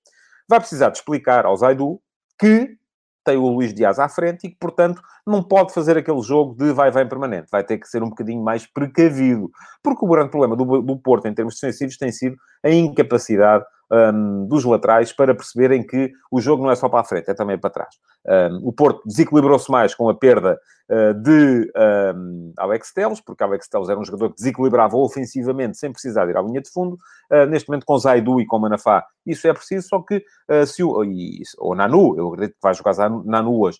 Vai 0.47 0.59
precisar 0.59 0.89
de 0.89 0.97
explicar 0.97 1.45
ao 1.45 1.55
Zaidu 1.55 2.01
que 2.37 2.77
tem 3.23 3.37
o 3.37 3.47
Luís 3.47 3.73
Dias 3.73 3.99
à 3.99 4.09
frente 4.09 4.47
e 4.47 4.49
que, 4.49 4.57
portanto, 4.59 5.01
não 5.27 5.43
pode 5.43 5.73
fazer 5.73 5.97
aquele 5.97 6.21
jogo 6.21 6.55
de 6.55 6.71
vai-vem 6.71 7.07
permanente. 7.07 7.47
Vai 7.51 7.63
ter 7.63 7.77
que 7.77 7.87
ser 7.87 8.01
um 8.01 8.09
bocadinho 8.09 8.43
mais 8.43 8.65
precavido. 8.65 9.51
Porque 9.83 10.03
o 10.03 10.09
grande 10.09 10.31
problema 10.31 10.55
do, 10.55 10.81
do 10.81 10.97
Porto, 10.97 11.27
em 11.27 11.33
termos 11.33 11.55
defensivos, 11.55 11.97
tem 11.97 12.11
sido 12.11 12.35
a 12.63 12.69
incapacidade 12.69 13.63
um, 13.91 14.45
dos 14.45 14.63
laterais 14.63 15.11
para 15.11 15.33
perceberem 15.33 15.85
que 15.85 16.11
o 16.31 16.39
jogo 16.39 16.63
não 16.63 16.71
é 16.71 16.75
só 16.75 16.87
para 16.87 17.01
a 17.01 17.03
frente, 17.03 17.29
é 17.29 17.33
também 17.33 17.57
para 17.57 17.69
trás. 17.69 17.95
Um, 18.25 18.67
o 18.67 18.73
Porto 18.73 19.01
desequilibrou-se 19.05 19.69
mais 19.71 19.95
com 19.95 20.09
a 20.09 20.13
perda 20.13 20.59
uh, 20.89 21.13
de 21.13 21.71
um, 22.15 22.53
Alex 22.57 22.93
Telles, 22.93 23.21
porque 23.21 23.43
Alex 23.43 23.67
Telles 23.67 23.89
era 23.89 23.99
um 23.99 24.05
jogador 24.05 24.29
que 24.29 24.35
desequilibrava 24.35 24.95
ofensivamente 24.97 25.77
sem 25.77 25.91
precisar 25.91 26.25
de 26.25 26.31
ir 26.31 26.37
à 26.37 26.41
linha 26.41 26.61
de 26.61 26.69
fundo. 26.69 26.97
Uh, 27.31 27.45
neste 27.47 27.69
momento, 27.69 27.85
com 27.85 27.97
Zaidu 27.97 28.39
e 28.39 28.45
com 28.45 28.59
Manafá, 28.59 29.05
isso 29.25 29.47
é 29.47 29.53
preciso, 29.53 29.87
só 29.87 30.01
que 30.01 30.17
uh, 30.49 30.65
se 30.65 30.83
o... 30.83 31.03
E, 31.03 31.41
ou 31.57 31.75
Nanu, 31.75 32.15
eu 32.17 32.27
acredito 32.29 32.53
que 32.53 32.61
vai 32.61 32.73
jogar 32.73 32.95
Nanu 33.25 33.59
hoje. 33.59 33.79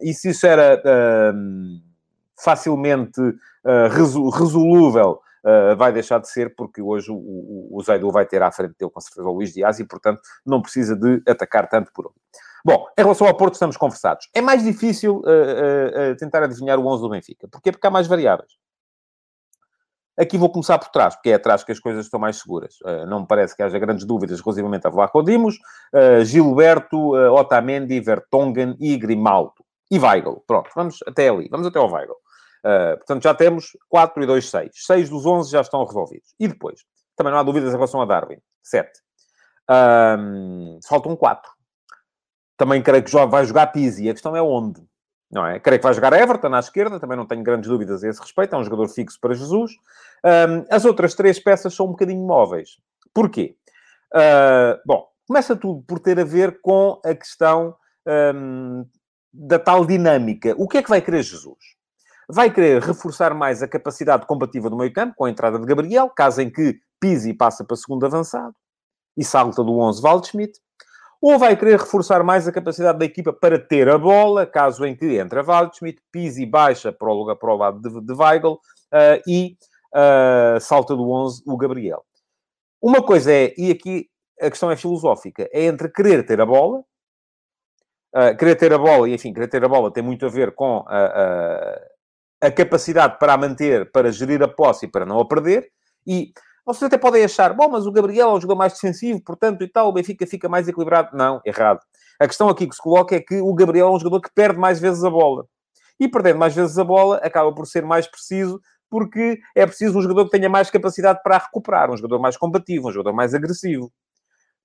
e 0.00 0.14
se 0.14 0.30
isso 0.30 0.46
era 0.46 0.82
facilmente 2.38 3.20
resolúvel 3.90 5.20
uh, 5.46 5.76
vai 5.76 5.92
deixar 5.92 6.18
de 6.18 6.28
ser, 6.28 6.54
porque 6.54 6.82
hoje 6.82 7.10
o, 7.10 7.14
o, 7.14 7.68
o 7.78 7.82
Zaidu 7.82 8.10
vai 8.10 8.26
ter 8.26 8.42
à 8.42 8.50
frente 8.50 8.74
dele, 8.78 8.90
com 8.90 9.00
certeza, 9.00 9.28
o 9.28 9.32
Luís 9.32 9.52
Dias, 9.54 9.78
e, 9.78 9.84
portanto, 9.84 10.20
não 10.44 10.60
precisa 10.60 10.96
de 10.96 11.22
atacar 11.26 11.68
tanto 11.68 11.92
por 11.92 12.06
onde. 12.06 12.16
Bom, 12.64 12.86
em 12.98 13.02
relação 13.02 13.26
ao 13.26 13.36
Porto, 13.36 13.54
estamos 13.54 13.76
conversados. 13.76 14.28
É 14.34 14.40
mais 14.40 14.64
difícil 14.64 15.18
uh, 15.18 16.12
uh, 16.12 16.16
tentar 16.18 16.42
adivinhar 16.42 16.78
o 16.78 16.86
11 16.86 17.02
do 17.02 17.08
Benfica. 17.10 17.46
Porquê? 17.48 17.70
Porque 17.70 17.86
há 17.86 17.90
mais 17.90 18.08
variáveis. 18.08 18.50
Aqui 20.18 20.38
vou 20.38 20.50
começar 20.50 20.78
por 20.78 20.88
trás, 20.88 21.14
porque 21.14 21.28
é 21.28 21.34
atrás 21.34 21.62
que 21.62 21.70
as 21.70 21.78
coisas 21.78 22.06
estão 22.06 22.18
mais 22.18 22.38
seguras. 22.38 22.76
Uh, 22.80 23.06
não 23.06 23.20
me 23.20 23.26
parece 23.26 23.54
que 23.54 23.62
haja 23.62 23.78
grandes 23.78 24.06
dúvidas 24.06 24.40
relativamente 24.40 24.86
a 24.86 24.90
Vlaco 24.90 25.22
Dimos, 25.22 25.56
uh, 25.92 26.24
Gilberto, 26.24 27.14
uh, 27.14 27.32
Otamendi, 27.34 28.00
Vertonghen 28.00 28.76
e 28.80 28.96
Grimaldo. 28.96 29.52
E 29.90 29.98
Weigl. 29.98 30.42
Pronto, 30.46 30.70
vamos 30.74 31.00
até 31.06 31.28
ali. 31.28 31.48
Vamos 31.50 31.66
até 31.66 31.78
ao 31.78 31.92
Weigl. 31.92 32.16
Uh, 32.66 32.96
portanto, 32.96 33.22
já 33.22 33.32
temos 33.32 33.76
4 33.88 34.24
e 34.24 34.26
2, 34.26 34.50
6. 34.50 34.70
6 34.74 35.08
dos 35.08 35.24
11 35.24 35.52
já 35.52 35.60
estão 35.60 35.84
resolvidos. 35.84 36.34
E 36.40 36.48
depois? 36.48 36.80
Também 37.14 37.32
não 37.32 37.38
há 37.38 37.42
dúvidas 37.44 37.70
em 37.70 37.76
relação 37.76 38.02
a 38.02 38.04
Darwin. 38.04 38.38
7. 38.60 38.90
Um, 39.70 40.80
faltam 40.88 41.14
4. 41.14 41.48
Também 42.56 42.82
creio 42.82 43.04
que 43.04 43.26
vai 43.26 43.44
jogar 43.44 43.68
Pizzi. 43.68 44.10
A 44.10 44.12
questão 44.12 44.34
é 44.34 44.42
onde. 44.42 44.82
Não 45.30 45.46
é? 45.46 45.60
Creio 45.60 45.78
que 45.78 45.84
vai 45.84 45.94
jogar 45.94 46.12
Everton 46.12 46.54
à 46.54 46.58
esquerda. 46.58 46.98
Também 46.98 47.16
não 47.16 47.26
tenho 47.26 47.44
grandes 47.44 47.70
dúvidas 47.70 48.02
a 48.02 48.08
esse 48.08 48.20
respeito. 48.20 48.56
É 48.56 48.58
um 48.58 48.64
jogador 48.64 48.88
fixo 48.88 49.20
para 49.20 49.34
Jesus. 49.34 49.72
Um, 50.24 50.64
as 50.68 50.84
outras 50.84 51.14
três 51.14 51.38
peças 51.38 51.72
são 51.72 51.86
um 51.86 51.90
bocadinho 51.90 52.26
móveis. 52.26 52.78
Porquê? 53.14 53.56
Uh, 54.12 54.80
bom, 54.84 55.06
começa 55.28 55.54
tudo 55.54 55.82
por 55.82 56.00
ter 56.00 56.18
a 56.18 56.24
ver 56.24 56.60
com 56.60 57.00
a 57.04 57.14
questão 57.14 57.76
um, 58.34 58.84
da 59.32 59.58
tal 59.58 59.84
dinâmica. 59.84 60.54
O 60.58 60.66
que 60.66 60.78
é 60.78 60.82
que 60.82 60.90
vai 60.90 61.00
querer 61.00 61.22
Jesus? 61.22 61.76
Vai 62.28 62.52
querer 62.52 62.82
reforçar 62.82 63.32
mais 63.34 63.62
a 63.62 63.68
capacidade 63.68 64.26
combativa 64.26 64.68
do 64.68 64.76
meio 64.76 64.92
campo, 64.92 65.14
com 65.16 65.24
a 65.24 65.30
entrada 65.30 65.58
de 65.60 65.66
Gabriel, 65.66 66.10
caso 66.10 66.40
em 66.40 66.50
que 66.50 66.80
Pizzi 66.98 67.32
passa 67.32 67.64
para 67.64 67.76
segundo 67.76 68.04
avançado 68.04 68.54
e 69.16 69.24
salta 69.24 69.62
do 69.62 69.78
11 69.78 70.02
Waldschmidt. 70.02 70.58
Ou 71.22 71.38
vai 71.38 71.56
querer 71.56 71.78
reforçar 71.78 72.22
mais 72.24 72.46
a 72.48 72.52
capacidade 72.52 72.98
da 72.98 73.04
equipa 73.04 73.32
para 73.32 73.58
ter 73.58 73.88
a 73.88 73.96
bola, 73.96 74.44
caso 74.44 74.84
em 74.84 74.96
que 74.96 75.18
entra 75.18 75.42
Waldschmidt, 75.42 76.02
Pizzi 76.10 76.44
baixa 76.44 76.92
para 76.92 77.10
o, 77.10 77.36
para 77.36 77.54
o 77.54 77.56
lado 77.56 77.80
de, 77.80 78.00
de 78.00 78.12
Weigl 78.12 78.54
uh, 78.54 78.58
e 79.26 79.56
uh, 79.94 80.60
salta 80.60 80.96
do 80.96 81.08
11 81.08 81.42
o 81.46 81.56
Gabriel. 81.56 82.04
Uma 82.82 83.02
coisa 83.02 83.32
é, 83.32 83.54
e 83.56 83.70
aqui 83.70 84.08
a 84.40 84.50
questão 84.50 84.70
é 84.70 84.76
filosófica, 84.76 85.48
é 85.52 85.64
entre 85.64 85.88
querer 85.88 86.26
ter 86.26 86.40
a 86.40 86.46
bola, 86.46 86.80
uh, 88.14 88.36
querer 88.36 88.56
ter 88.56 88.72
a 88.72 88.78
bola, 88.78 89.08
e 89.08 89.14
enfim, 89.14 89.32
querer 89.32 89.48
ter 89.48 89.64
a 89.64 89.68
bola 89.68 89.92
tem 89.92 90.02
muito 90.02 90.26
a 90.26 90.28
ver 90.28 90.54
com 90.54 90.84
a 90.86 91.80
a 92.42 92.50
capacidade 92.50 93.18
para 93.18 93.32
a 93.32 93.36
manter, 93.36 93.90
para 93.90 94.12
gerir 94.12 94.42
a 94.42 94.48
posse 94.48 94.86
e 94.86 94.90
para 94.90 95.06
não 95.06 95.18
a 95.20 95.26
perder. 95.26 95.68
E 96.06 96.32
vocês 96.64 96.82
até 96.82 96.98
podem 96.98 97.24
achar, 97.24 97.54
bom, 97.54 97.68
mas 97.68 97.86
o 97.86 97.92
Gabriel 97.92 98.30
é 98.30 98.32
um 98.34 98.40
jogador 98.40 98.58
mais 98.58 98.72
defensivo, 98.72 99.22
portanto, 99.22 99.62
e 99.62 99.68
tal, 99.68 99.88
o 99.88 99.92
Benfica 99.92 100.26
fica 100.26 100.48
mais 100.48 100.66
equilibrado. 100.66 101.16
Não, 101.16 101.40
errado. 101.44 101.80
A 102.18 102.26
questão 102.26 102.48
aqui 102.48 102.66
que 102.66 102.74
se 102.74 102.82
coloca 102.82 103.14
é 103.14 103.20
que 103.20 103.40
o 103.40 103.54
Gabriel 103.54 103.88
é 103.88 103.90
um 103.90 103.98
jogador 103.98 104.20
que 104.20 104.30
perde 104.34 104.58
mais 104.58 104.80
vezes 104.80 105.04
a 105.04 105.10
bola. 105.10 105.46
E 105.98 106.08
perdendo 106.08 106.38
mais 106.38 106.54
vezes 106.54 106.76
a 106.78 106.84
bola, 106.84 107.16
acaba 107.18 107.54
por 107.54 107.66
ser 107.66 107.84
mais 107.84 108.06
preciso, 108.06 108.60
porque 108.90 109.38
é 109.54 109.66
preciso 109.66 109.98
um 109.98 110.02
jogador 110.02 110.24
que 110.26 110.30
tenha 110.30 110.48
mais 110.48 110.70
capacidade 110.70 111.20
para 111.22 111.38
recuperar, 111.38 111.90
um 111.90 111.96
jogador 111.96 112.18
mais 112.18 112.36
combativo, 112.36 112.88
um 112.88 112.92
jogador 112.92 113.14
mais 113.14 113.34
agressivo. 113.34 113.92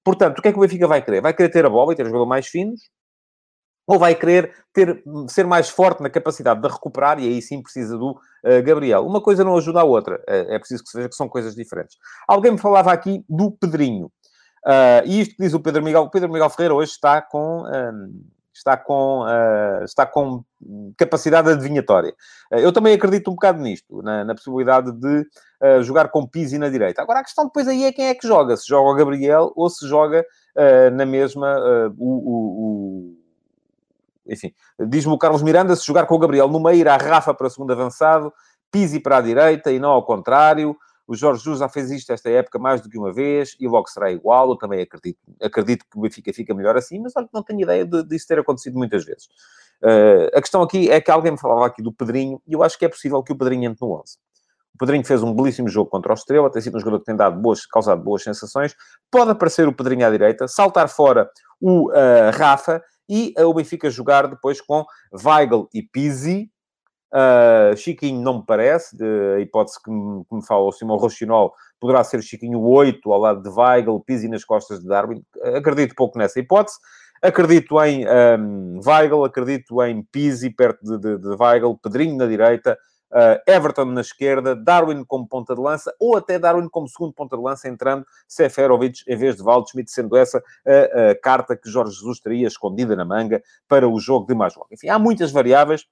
Portanto, 0.04 0.40
o 0.40 0.42
que 0.42 0.48
é 0.48 0.52
que 0.52 0.58
o 0.58 0.62
Benfica 0.62 0.88
vai 0.88 1.02
querer? 1.04 1.22
Vai 1.22 1.34
querer 1.34 1.50
ter 1.50 1.66
a 1.66 1.70
bola 1.70 1.94
e 1.94 1.96
ter 1.96 2.04
um 2.04 2.10
jogador 2.10 2.26
mais 2.26 2.48
finos, 2.48 2.90
ou 3.88 4.00
vai 4.00 4.16
querer 4.16 4.54
ter, 4.74 5.04
ser 5.28 5.46
mais 5.46 5.70
forte 5.70 6.02
na 6.02 6.10
capacidade 6.10 6.62
de 6.62 6.68
recuperar, 6.68 7.20
e 7.20 7.28
aí 7.28 7.42
sim 7.42 7.62
precisa 7.62 7.98
do 7.98 8.12
uh, 8.12 8.64
Gabriel. 8.64 9.06
Uma 9.06 9.22
coisa 9.22 9.44
não 9.44 9.58
ajuda 9.58 9.82
a 9.82 9.84
outra, 9.84 10.16
uh, 10.30 10.54
é 10.54 10.60
preciso 10.60 10.84
que 10.84 10.90
se 10.90 10.98
veja 10.98 11.10
que 11.10 11.16
são 11.16 11.28
coisas 11.28 11.56
diferentes. 11.56 11.98
Alguém 12.28 12.52
me 12.52 12.58
falava 12.58 12.92
aqui 12.92 13.24
do 13.28 13.52
Pedrinho, 13.52 14.06
uh, 14.66 15.06
e 15.06 15.22
isto 15.22 15.36
diz 15.40 15.54
o 15.54 15.60
Pedro 15.60 15.84
Miguel, 15.84 16.04
o 16.04 16.10
Pedro 16.10 16.32
Miguel 16.32 16.50
Ferreira 16.50 16.76
hoje 16.76 16.92
está 16.92 17.22
com... 17.22 17.64
Um, 17.66 18.22
está 18.54 18.78
com, 18.78 19.24
está 19.84 20.06
com 20.06 20.44
capacidade 20.96 21.50
adivinhatória. 21.50 22.14
Eu 22.52 22.72
também 22.72 22.94
acredito 22.94 23.32
um 23.32 23.34
bocado 23.34 23.60
nisto, 23.60 24.04
na, 24.04 24.24
na 24.24 24.36
possibilidade 24.36 24.92
de 24.92 25.26
jogar 25.84 26.10
com 26.10 26.28
Pizzi 26.28 26.60
na 26.60 26.70
direita. 26.70 27.02
Agora, 27.02 27.22
a 27.22 27.24
questão 27.24 27.46
depois 27.46 27.68
aí 27.68 27.86
é 27.86 27.92
quem 27.92 28.08
é 28.08 28.14
que 28.14 28.28
joga. 28.28 28.56
Se 28.58 28.68
joga 28.68 28.92
o 28.92 28.94
Gabriel 28.94 29.52
ou 29.56 29.68
se 29.68 29.88
joga 29.88 30.24
na 30.94 31.06
mesma 31.06 31.58
o, 31.98 32.14
o, 32.14 33.18
enfim, 34.26 34.54
diz-me 34.88 35.14
o 35.14 35.18
Carlos 35.18 35.42
Miranda, 35.42 35.76
se 35.76 35.86
jogar 35.86 36.06
com 36.06 36.16
o 36.16 36.20
Gabriel 36.20 36.48
no 36.48 36.60
meio, 36.60 36.80
irá 36.80 36.98
Rafa 36.98 37.34
para 37.34 37.50
segundo 37.50 37.72
avançado, 37.72 38.32
Pizzi 38.72 39.00
para 39.00 39.18
a 39.18 39.22
direita 39.22 39.72
e 39.72 39.80
não 39.80 39.90
ao 39.90 40.06
contrário. 40.06 40.76
O 41.06 41.16
Jorge 41.16 41.40
Jesus 41.40 41.60
já 41.60 41.68
fez 41.68 41.92
isto 41.92 42.14
esta 42.14 42.30
época 42.30 42.58
mais 42.58 42.80
do 42.80 42.90
que 42.90 42.98
uma 42.98 43.12
vez 43.12 43.58
e 43.60 43.68
logo 43.68 43.90
será 43.90 44.10
igual. 44.10 44.50
Eu 44.50 44.56
também 44.56 44.82
acredito, 44.82 45.20
acredito 45.42 45.86
que 45.92 45.98
o 45.98 46.02
Benfica 46.02 46.32
fica 46.32 46.54
melhor 46.54 46.78
assim, 46.78 47.00
mas 47.00 47.14
olha, 47.18 47.28
não 47.34 47.44
tenho 47.44 47.60
ideia 47.60 47.86
de, 47.86 48.02
disso 48.04 48.28
ter 48.28 48.40
acontecido 48.40 48.78
muitas 48.78 49.04
vezes. 49.04 49.26
Uh, 49.84 50.30
a 50.34 50.40
questão 50.40 50.62
aqui 50.62 50.90
é 50.90 51.02
que 51.02 51.12
alguém 51.12 51.34
me 51.34 51.38
falava 51.38 51.66
aqui 51.66 51.82
do 51.82 51.92
Pedrinho 51.92 52.42
e 52.48 52.54
eu 52.54 52.64
acho 52.64 52.80
que 52.80 52.86
é 52.86 52.88
possível 52.88 53.22
que 53.22 53.34
o 53.34 53.38
Pedrinho 53.38 53.70
entre 53.70 53.86
no 53.86 54.00
11. 54.00 54.18
O 54.74 54.78
Pedrinho 54.78 55.04
fez 55.04 55.22
um 55.22 55.34
belíssimo 55.34 55.68
jogo 55.68 55.90
contra 55.90 56.12
o 56.12 56.16
Estrela, 56.16 56.50
tem 56.50 56.62
sido 56.62 56.78
um 56.78 56.80
jogador 56.80 57.00
que 57.00 57.06
tem 57.06 57.16
dado 57.16 57.40
boas, 57.42 57.66
causado 57.66 58.02
boas 58.02 58.24
sensações. 58.24 58.74
Pode 59.12 59.32
aparecer 59.32 59.68
o 59.68 59.74
Pedrinho 59.74 60.08
à 60.08 60.10
direita, 60.10 60.48
saltar 60.48 60.88
fora 60.88 61.30
o 61.60 61.90
uh, 61.90 62.32
Rafa 62.34 62.82
e 63.10 63.34
o 63.38 63.54
Benfica 63.54 63.90
jogar 63.90 64.28
depois 64.28 64.62
com 64.62 64.86
Weigl 65.14 65.68
e 65.74 65.82
Pizzi, 65.82 66.50
Uh, 67.14 67.76
Chiquinho 67.76 68.22
não 68.22 68.38
me 68.38 68.46
parece, 68.46 68.96
a 69.36 69.42
hipótese 69.42 69.84
que 69.84 69.92
me, 69.92 70.24
que 70.24 70.34
me 70.34 70.46
fala 70.46 70.64
o 70.64 70.72
Simão 70.72 70.96
Rochinol 70.96 71.54
poderá 71.78 72.06
ser 72.06 72.22
Chiquinho 72.22 72.62
8 72.62 73.12
ao 73.12 73.20
lado 73.20 73.44
de 73.44 73.50
Weigl, 73.50 74.00
Pizzi 74.00 74.30
nas 74.30 74.46
costas 74.46 74.80
de 74.80 74.88
Darwin. 74.88 75.22
Acredito 75.54 75.94
pouco 75.94 76.18
nessa 76.18 76.40
hipótese. 76.40 76.78
Acredito 77.22 77.80
em 77.84 78.06
um, 78.08 78.80
Weigl, 78.86 79.26
acredito 79.26 79.84
em 79.84 80.02
Pizzi 80.04 80.50
perto 80.50 80.82
de, 80.84 80.98
de, 80.98 81.18
de 81.18 81.36
Weigl, 81.36 81.78
Pedrinho 81.84 82.16
na 82.16 82.26
direita, 82.26 82.78
uh, 83.12 83.52
Everton 83.52 83.86
na 83.86 84.02
esquerda, 84.02 84.56
Darwin 84.56 85.04
como 85.06 85.28
ponta 85.28 85.56
de 85.56 85.62
lança, 85.62 85.94
ou 86.00 86.18
até 86.18 86.40
Darwin 86.40 86.68
como 86.70 86.88
segundo 86.88 87.14
ponta 87.14 87.38
de 87.38 87.44
lança, 87.44 87.68
entrando 87.68 88.06
Seferovic 88.28 89.04
em 89.08 89.16
vez 89.16 89.36
de 89.36 89.44
Waldschmidt, 89.44 89.92
sendo 89.92 90.18
essa 90.18 90.44
a, 90.66 91.12
a 91.12 91.16
carta 91.16 91.56
que 91.56 91.70
Jorge 91.70 91.94
Jesus 91.94 92.20
teria 92.20 92.48
escondida 92.48 92.96
na 92.96 93.06
manga 93.06 93.42
para 93.68 93.88
o 93.88 94.00
jogo 94.00 94.26
de 94.28 94.34
mais 94.34 94.56
logo. 94.56 94.70
Enfim, 94.72 94.90
há 94.90 95.00
muitas 95.00 95.32
variáveis 95.32 95.86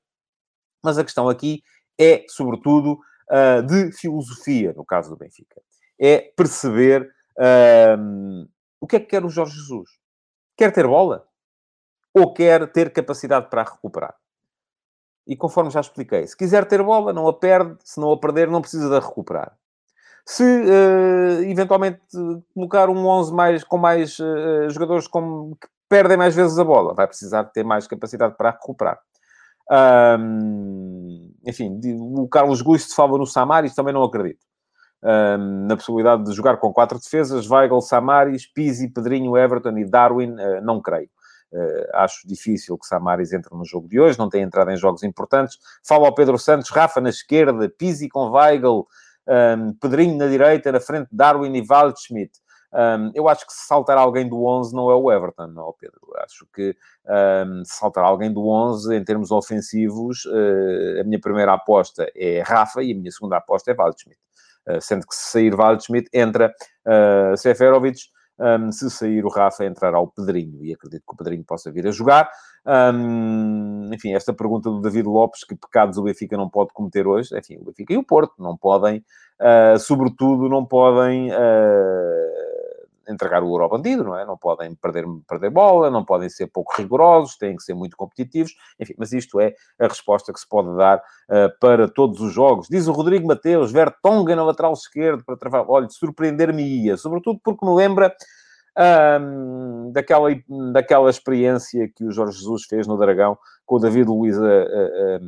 mas 0.84 0.98
a 0.98 1.04
questão 1.04 1.28
aqui 1.30 1.62
é, 2.00 2.26
sobretudo, 2.30 3.00
uh, 3.30 3.62
de 3.62 3.92
filosofia, 3.92 4.74
no 4.74 4.86
caso 4.86 5.10
do 5.10 5.18
Benfica. 5.18 5.62
É 6.00 6.32
perceber 6.36 7.14
uh, 7.38 8.48
o 8.80 8.88
que 8.88 8.96
é 8.96 9.00
que 9.00 9.08
quer 9.08 9.26
o 9.26 9.30
Jorge 9.30 9.56
Jesus. 9.56 9.90
Quer 10.58 10.72
ter 10.72 10.88
bola? 10.88 11.28
Ou 12.14 12.34
quer 12.34 12.72
ter 12.72 12.92
capacidade 12.92 13.50
para 13.50 13.64
recuperar? 13.64 14.16
E 15.30 15.38
conforme 15.38 15.70
já 15.70 15.80
expliquei, 15.80 16.26
se 16.26 16.36
quiser 16.36 16.66
ter 16.66 16.82
bola, 16.82 17.14
não 17.14 17.28
a 17.28 17.34
perde. 17.34 17.78
Se 17.84 18.02
não 18.02 18.12
a 18.12 18.20
perder, 18.20 18.50
não 18.50 18.62
precisa 18.62 18.90
de 18.90 19.06
recuperar. 19.06 19.56
Se 20.26 20.44
uh, 20.44 21.44
eventualmente 21.44 22.02
colocar 22.52 22.90
um 22.90 23.06
11 23.06 23.32
mais, 23.32 23.64
com 23.64 23.78
mais 23.78 24.18
uh, 24.18 24.68
jogadores 24.72 25.08
com, 25.08 25.56
que 25.62 25.68
perdem 25.88 26.18
mais 26.18 26.36
vezes 26.36 26.58
a 26.58 26.64
bola, 26.64 26.96
vai 26.96 27.06
precisar 27.06 27.44
ter 27.44 27.64
mais 27.64 27.86
capacidade 27.86 28.36
para 28.36 28.50
recuperar. 28.50 29.00
Um, 30.20 31.32
enfim, 31.46 31.80
o 32.18 32.28
Carlos 32.28 32.64
Guisto 32.64 32.96
fala 32.96 33.16
no 33.16 33.28
Samaris, 33.28 33.76
também 33.76 33.94
não 33.94 34.04
acredito. 34.04 34.44
Um, 35.04 35.68
na 35.68 35.76
possibilidade 35.76 36.24
de 36.24 36.34
jogar 36.34 36.58
com 36.58 36.74
quatro 36.74 36.98
defesas, 36.98 37.48
Weigl, 37.48 37.82
Samaris, 37.82 38.48
Pizzi, 38.52 38.92
Pedrinho, 38.92 39.38
Everton 39.38 39.78
e 39.78 39.86
Darwin, 39.86 40.32
uh, 40.32 40.60
não 40.64 40.82
creio. 40.82 41.10
Uh, 41.52 41.90
acho 41.96 42.28
difícil 42.28 42.78
que 42.78 42.86
Samaris 42.86 43.34
entre 43.34 43.56
no 43.56 43.66
jogo 43.66 43.88
de 43.88 44.00
hoje, 44.00 44.20
não 44.20 44.30
tem 44.30 44.44
entrado 44.44 44.70
em 44.70 44.78
jogos 44.78 45.04
importantes. 45.04 45.58
Fala 45.84 46.08
ao 46.08 46.14
Pedro 46.14 46.38
Santos, 46.38 46.70
Rafa 46.70 47.02
na 47.02 47.10
esquerda, 47.10 47.68
Pizzi 47.70 48.08
com 48.08 48.30
Weigl, 48.30 48.88
um, 49.28 49.74
Pedrinho 49.74 50.18
na 50.18 50.28
direita, 50.28 50.72
na 50.72 50.80
frente 50.80 51.08
Darwin 51.12 51.56
e 51.56 51.66
Waldschmidt. 51.66 52.32
Um, 52.72 53.12
eu 53.16 53.28
acho 53.28 53.48
que 53.48 53.54
se 53.54 53.66
saltar 53.66 53.98
alguém 53.98 54.30
do 54.30 54.46
11 54.46 54.76
não 54.76 54.92
é 54.92 54.96
o 54.96 55.12
Everton, 55.12 55.48
não, 55.48 55.74
Pedro. 55.80 56.00
Acho 56.18 56.46
que 56.54 56.76
um, 57.48 57.64
se 57.66 57.76
saltar 57.78 58.04
alguém 58.04 58.32
do 58.32 58.48
11 58.48 58.96
em 58.96 59.04
termos 59.04 59.32
ofensivos, 59.32 60.26
uh, 60.26 61.02
a 61.02 61.04
minha 61.04 61.20
primeira 61.20 61.54
aposta 61.54 62.10
é 62.16 62.42
Rafa 62.42 62.84
e 62.84 62.92
a 62.92 62.96
minha 62.96 63.12
segunda 63.12 63.38
aposta 63.38 63.72
é 63.72 63.76
Waldschmidt. 63.76 64.20
Uh, 64.68 64.82
sendo 64.82 65.08
que 65.08 65.16
se 65.16 65.32
sair 65.32 65.56
Waldschmidt, 65.56 66.10
entra 66.14 66.54
uh, 66.86 67.36
Seferovic. 67.36 68.00
Um, 68.40 68.72
se 68.72 68.90
sair 68.90 69.26
o 69.26 69.30
Rafa, 69.30 69.66
entrará 69.66 70.00
o 70.00 70.08
Pedrinho, 70.08 70.64
e 70.64 70.74
acredito 70.74 71.04
que 71.06 71.14
o 71.14 71.18
Pedrinho 71.18 71.44
possa 71.44 71.70
vir 71.72 71.86
a 71.88 71.92
jogar. 71.92 72.30
Um, 72.66 73.90
enfim, 73.94 74.14
esta 74.14 74.34
pergunta 74.34 74.70
do 74.70 74.80
David 74.80 75.08
Lopes, 75.08 75.44
que 75.44 75.56
pecados 75.56 75.98
o 75.98 76.04
Benfica 76.04 76.38
não 76.38 76.50
pode 76.50 76.72
cometer 76.74 77.06
hoje, 77.06 77.38
enfim, 77.38 77.58
o 77.58 77.66
Benfica 77.66 77.94
e 77.94 77.98
o 77.98 78.04
Porto 78.04 78.34
não 78.40 78.56
podem, 78.56 79.04
uh, 79.42 79.78
sobretudo, 79.78 80.48
não 80.48 80.66
podem 80.66 81.32
uh, 81.32 82.49
entregar 83.10 83.44
o 83.44 83.48
ouro 83.48 83.64
ao 83.64 83.70
bandido, 83.70 84.04
não 84.04 84.18
é? 84.18 84.26
Não 84.26 84.38
podem 84.38 84.76
perder, 84.76 85.06
perder 85.28 85.50
bola, 85.50 85.90
não 85.90 86.06
podem 86.06 86.30
ser 86.30 86.48
pouco 86.48 86.74
rigorosos, 86.78 87.38
têm 87.38 87.56
que 87.56 87.64
ser 87.64 87.74
muito 87.74 87.98
competitivos, 87.98 88.54
enfim, 88.80 88.94
mas 88.98 89.12
isto 89.12 89.40
é 89.40 89.54
a 89.80 89.88
resposta 89.88 90.32
que 90.32 90.40
se 90.40 90.48
pode 90.48 90.76
dar 90.78 90.98
uh, 90.98 91.60
para 91.60 91.88
todos 91.88 92.22
os 92.22 92.34
jogos. 92.34 92.68
Diz 92.70 92.88
o 92.88 92.92
Rodrigo 92.92 93.28
Mateus, 93.28 93.72
Vertonghen 93.72 94.36
na 94.36 94.44
lateral 94.44 94.74
esquerdo 94.74 95.24
para 95.26 95.38
travar, 95.38 95.66
olha, 95.68 95.90
surpreender-me-ia, 95.90 96.98
sobretudo 96.98 97.40
porque 97.44 97.66
me 97.66 97.74
lembra 97.74 98.14
um, 99.22 99.92
daquela, 99.92 100.30
daquela 100.72 101.10
experiência 101.10 101.90
que 101.94 102.06
o 102.06 102.12
Jorge 102.12 102.38
Jesus 102.38 102.64
fez 102.66 102.88
no 102.88 102.98
Dragão 102.98 103.38
com 103.66 103.76
o 103.76 103.80
David 103.80 104.08
Luiz 104.08 104.38
a, 104.38 104.46
a, 104.46 104.48
a 104.48 105.20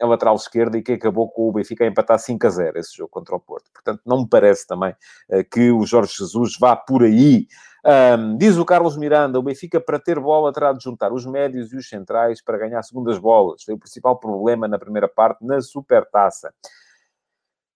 a 0.00 0.06
lateral 0.06 0.36
esquerda 0.36 0.78
e 0.78 0.82
que 0.82 0.92
acabou 0.92 1.28
com 1.30 1.48
o 1.48 1.52
Benfica 1.52 1.84
a 1.84 1.86
empatar 1.86 2.18
5 2.18 2.46
a 2.46 2.50
0 2.50 2.78
esse 2.78 2.96
jogo 2.96 3.10
contra 3.10 3.34
o 3.34 3.40
Porto. 3.40 3.70
Portanto, 3.72 4.00
não 4.04 4.20
me 4.20 4.28
parece 4.28 4.66
também 4.66 4.92
uh, 5.30 5.44
que 5.50 5.70
o 5.70 5.84
Jorge 5.84 6.14
Jesus 6.18 6.56
vá 6.58 6.76
por 6.76 7.02
aí. 7.02 7.46
Um, 7.84 8.36
diz 8.36 8.58
o 8.58 8.64
Carlos 8.64 8.96
Miranda, 8.96 9.38
o 9.38 9.42
Benfica 9.42 9.80
para 9.80 9.98
ter 9.98 10.20
bola 10.20 10.52
terá 10.52 10.72
de 10.72 10.82
juntar 10.84 11.12
os 11.12 11.24
médios 11.24 11.72
e 11.72 11.76
os 11.76 11.88
centrais 11.88 12.42
para 12.42 12.58
ganhar 12.58 12.82
segundas 12.82 13.18
bolas. 13.18 13.62
Foi 13.62 13.74
o 13.74 13.78
principal 13.78 14.18
problema 14.18 14.68
na 14.68 14.78
primeira 14.78 15.08
parte 15.08 15.44
na 15.44 15.60
Supertaça. 15.60 16.52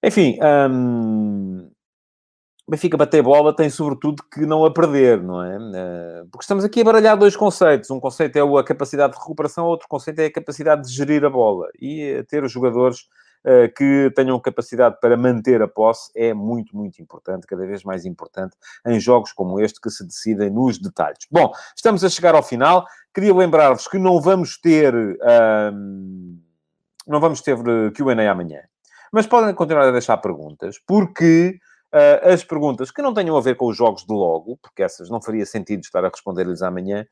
Enfim, 0.02 0.38
o 2.66 2.70
Benfica 2.70 2.96
bater 2.96 3.22
bola 3.22 3.55
tem 3.55 3.68
sobretudo 3.68 4.22
que 4.33 4.46
não 4.46 4.64
a 4.64 4.72
perder, 4.72 5.22
não 5.22 5.42
é? 5.42 5.57
Eh, 5.57 6.24
porque 6.31 6.44
estamos 6.44 6.64
aqui 6.64 6.81
a 6.81 6.85
baralhar 6.85 7.16
dois 7.16 7.37
conceitos. 7.37 7.90
Um 7.90 8.00
conceito 8.00 8.37
é 8.37 8.40
a 8.40 8.64
capacidade 8.64 9.12
de 9.12 9.18
recuperação, 9.18 9.66
outro 9.66 9.87
conceito 9.87 10.20
é 10.20 10.27
a 10.27 10.33
capacidade 10.33 10.88
de 10.88 10.94
gerir 10.94 11.24
a 11.27 11.31
bola. 11.31 11.68
E 11.79 12.00
eh, 12.00 12.22
ter 12.22 12.42
os 12.42 12.50
jogadores 12.50 13.07
eh, 13.44 13.68
que 13.68 14.11
tenham 14.16 14.40
capacidade 14.40 14.96
para 14.98 15.14
manter 15.14 15.61
a 15.61 15.68
posse 15.68 16.11
é 16.16 16.33
muito, 16.33 16.74
muito 16.74 17.03
importante, 17.03 17.46
cada 17.46 17.66
vez 17.66 17.85
mais 17.85 18.07
importante, 18.07 18.57
em 18.87 18.98
jogos 18.98 19.31
como 19.31 19.61
este 19.61 19.79
que 19.79 19.90
se 19.90 20.03
decidem 20.03 20.48
nos 20.48 20.79
detalhes. 20.79 21.27
Bom, 21.31 21.53
estamos 21.77 22.03
a 22.03 22.09
chegar 22.09 22.35
ao 22.35 22.42
final. 22.42 22.87
Queria 23.12 23.35
lembrar-vos 23.35 23.87
que 23.87 23.98
não 23.98 24.20
vamos 24.20 24.59
ter... 24.59 24.94
Não 27.07 27.20
vamos 27.20 27.42
ter 27.42 27.59
Q&A 27.92 28.31
amanhã. 28.31 28.61
Mas 29.12 29.27
podem 29.27 29.55
continuar 29.55 29.88
a 29.88 29.92
deixar 29.92 30.16
perguntas, 30.16 30.81
porque 30.87 31.61
Uh, 31.94 32.33
as 32.33 32.42
perguntas 32.42 32.90
que 32.90 33.00
não 33.00 33.14
tenham 33.14 33.37
a 33.37 33.40
ver 33.40 33.54
com 33.54 33.68
os 33.68 33.76
jogos 33.76 34.04
de 34.04 34.12
logo, 34.12 34.57
porque 34.57 34.83
essas 34.83 35.09
não 35.09 35.22
faria 35.22 35.46
sentido 35.46 35.83
estar 35.83 36.04
a 36.04 36.09
responder-lhes 36.09 36.61
amanhã, 36.61 37.07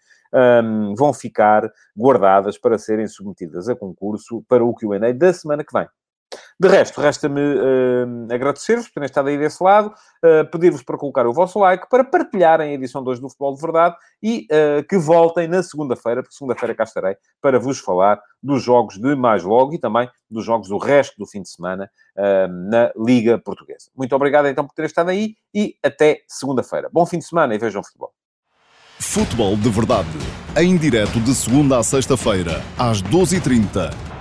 um, 0.65 0.97
vão 0.97 1.15
ficar 1.15 1.71
guardadas 1.97 2.59
para 2.59 2.77
serem 2.77 3.07
submetidas 3.07 3.69
a 3.69 3.77
concurso 3.77 4.43
para 4.49 4.65
o 4.65 4.75
QA 4.75 5.15
da 5.15 5.33
semana 5.33 5.63
que 5.63 5.73
vem. 5.73 5.87
De 6.63 6.69
resto, 6.69 7.01
resta-me 7.01 7.41
uh, 7.41 8.33
agradecer-vos 8.33 8.87
por 8.87 8.95
terem 8.95 9.07
estado 9.07 9.29
aí 9.29 9.37
desse 9.37 9.61
lado, 9.61 9.89
uh, 9.89 10.49
pedir-vos 10.49 10.85
para 10.85 10.97
colocar 10.97 11.27
o 11.27 11.33
vosso 11.33 11.59
like, 11.59 11.89
para 11.91 12.05
partilharem 12.05 12.71
a 12.71 12.75
edição 12.75 13.03
2 13.03 13.19
do 13.19 13.29
Futebol 13.29 13.57
de 13.57 13.61
Verdade 13.61 13.97
e 14.23 14.47
uh, 14.47 14.87
que 14.87 14.97
voltem 14.97 15.49
na 15.49 15.61
segunda-feira, 15.61 16.23
porque 16.23 16.37
segunda-feira 16.37 16.73
cá 16.73 16.85
estarei 16.85 17.17
para 17.41 17.59
vos 17.59 17.81
falar 17.81 18.21
dos 18.41 18.63
jogos 18.63 18.97
de 18.97 19.17
mais 19.17 19.43
logo 19.43 19.75
e 19.75 19.79
também 19.79 20.09
dos 20.31 20.45
jogos 20.45 20.69
do 20.69 20.79
resto 20.79 21.17
do 21.19 21.27
fim 21.27 21.43
de 21.43 21.49
semana 21.49 21.91
na 22.71 22.93
Liga 22.97 23.39
Portuguesa. 23.39 23.91
Muito 23.97 24.15
obrigado 24.15 24.47
então 24.47 24.65
por 24.65 24.75
terem 24.75 24.87
estado 24.87 25.11
aí 25.11 25.35
e 25.53 25.77
até 25.83 26.23
segunda-feira. 26.29 26.89
Bom 26.93 27.05
fim 27.05 27.19
de 27.19 27.25
semana 27.25 27.55
e 27.55 27.59
vejam 27.59 27.83
futebol. 27.83 28.13
Futebol 29.01 29.57
de 29.57 29.69
Verdade, 29.69 30.09
em 30.57 30.77
direto 30.77 31.19
de 31.21 31.35
segunda 31.35 31.79
a 31.79 31.83
sexta-feira, 31.83 32.63
às 32.79 33.03
12h30 33.03 34.12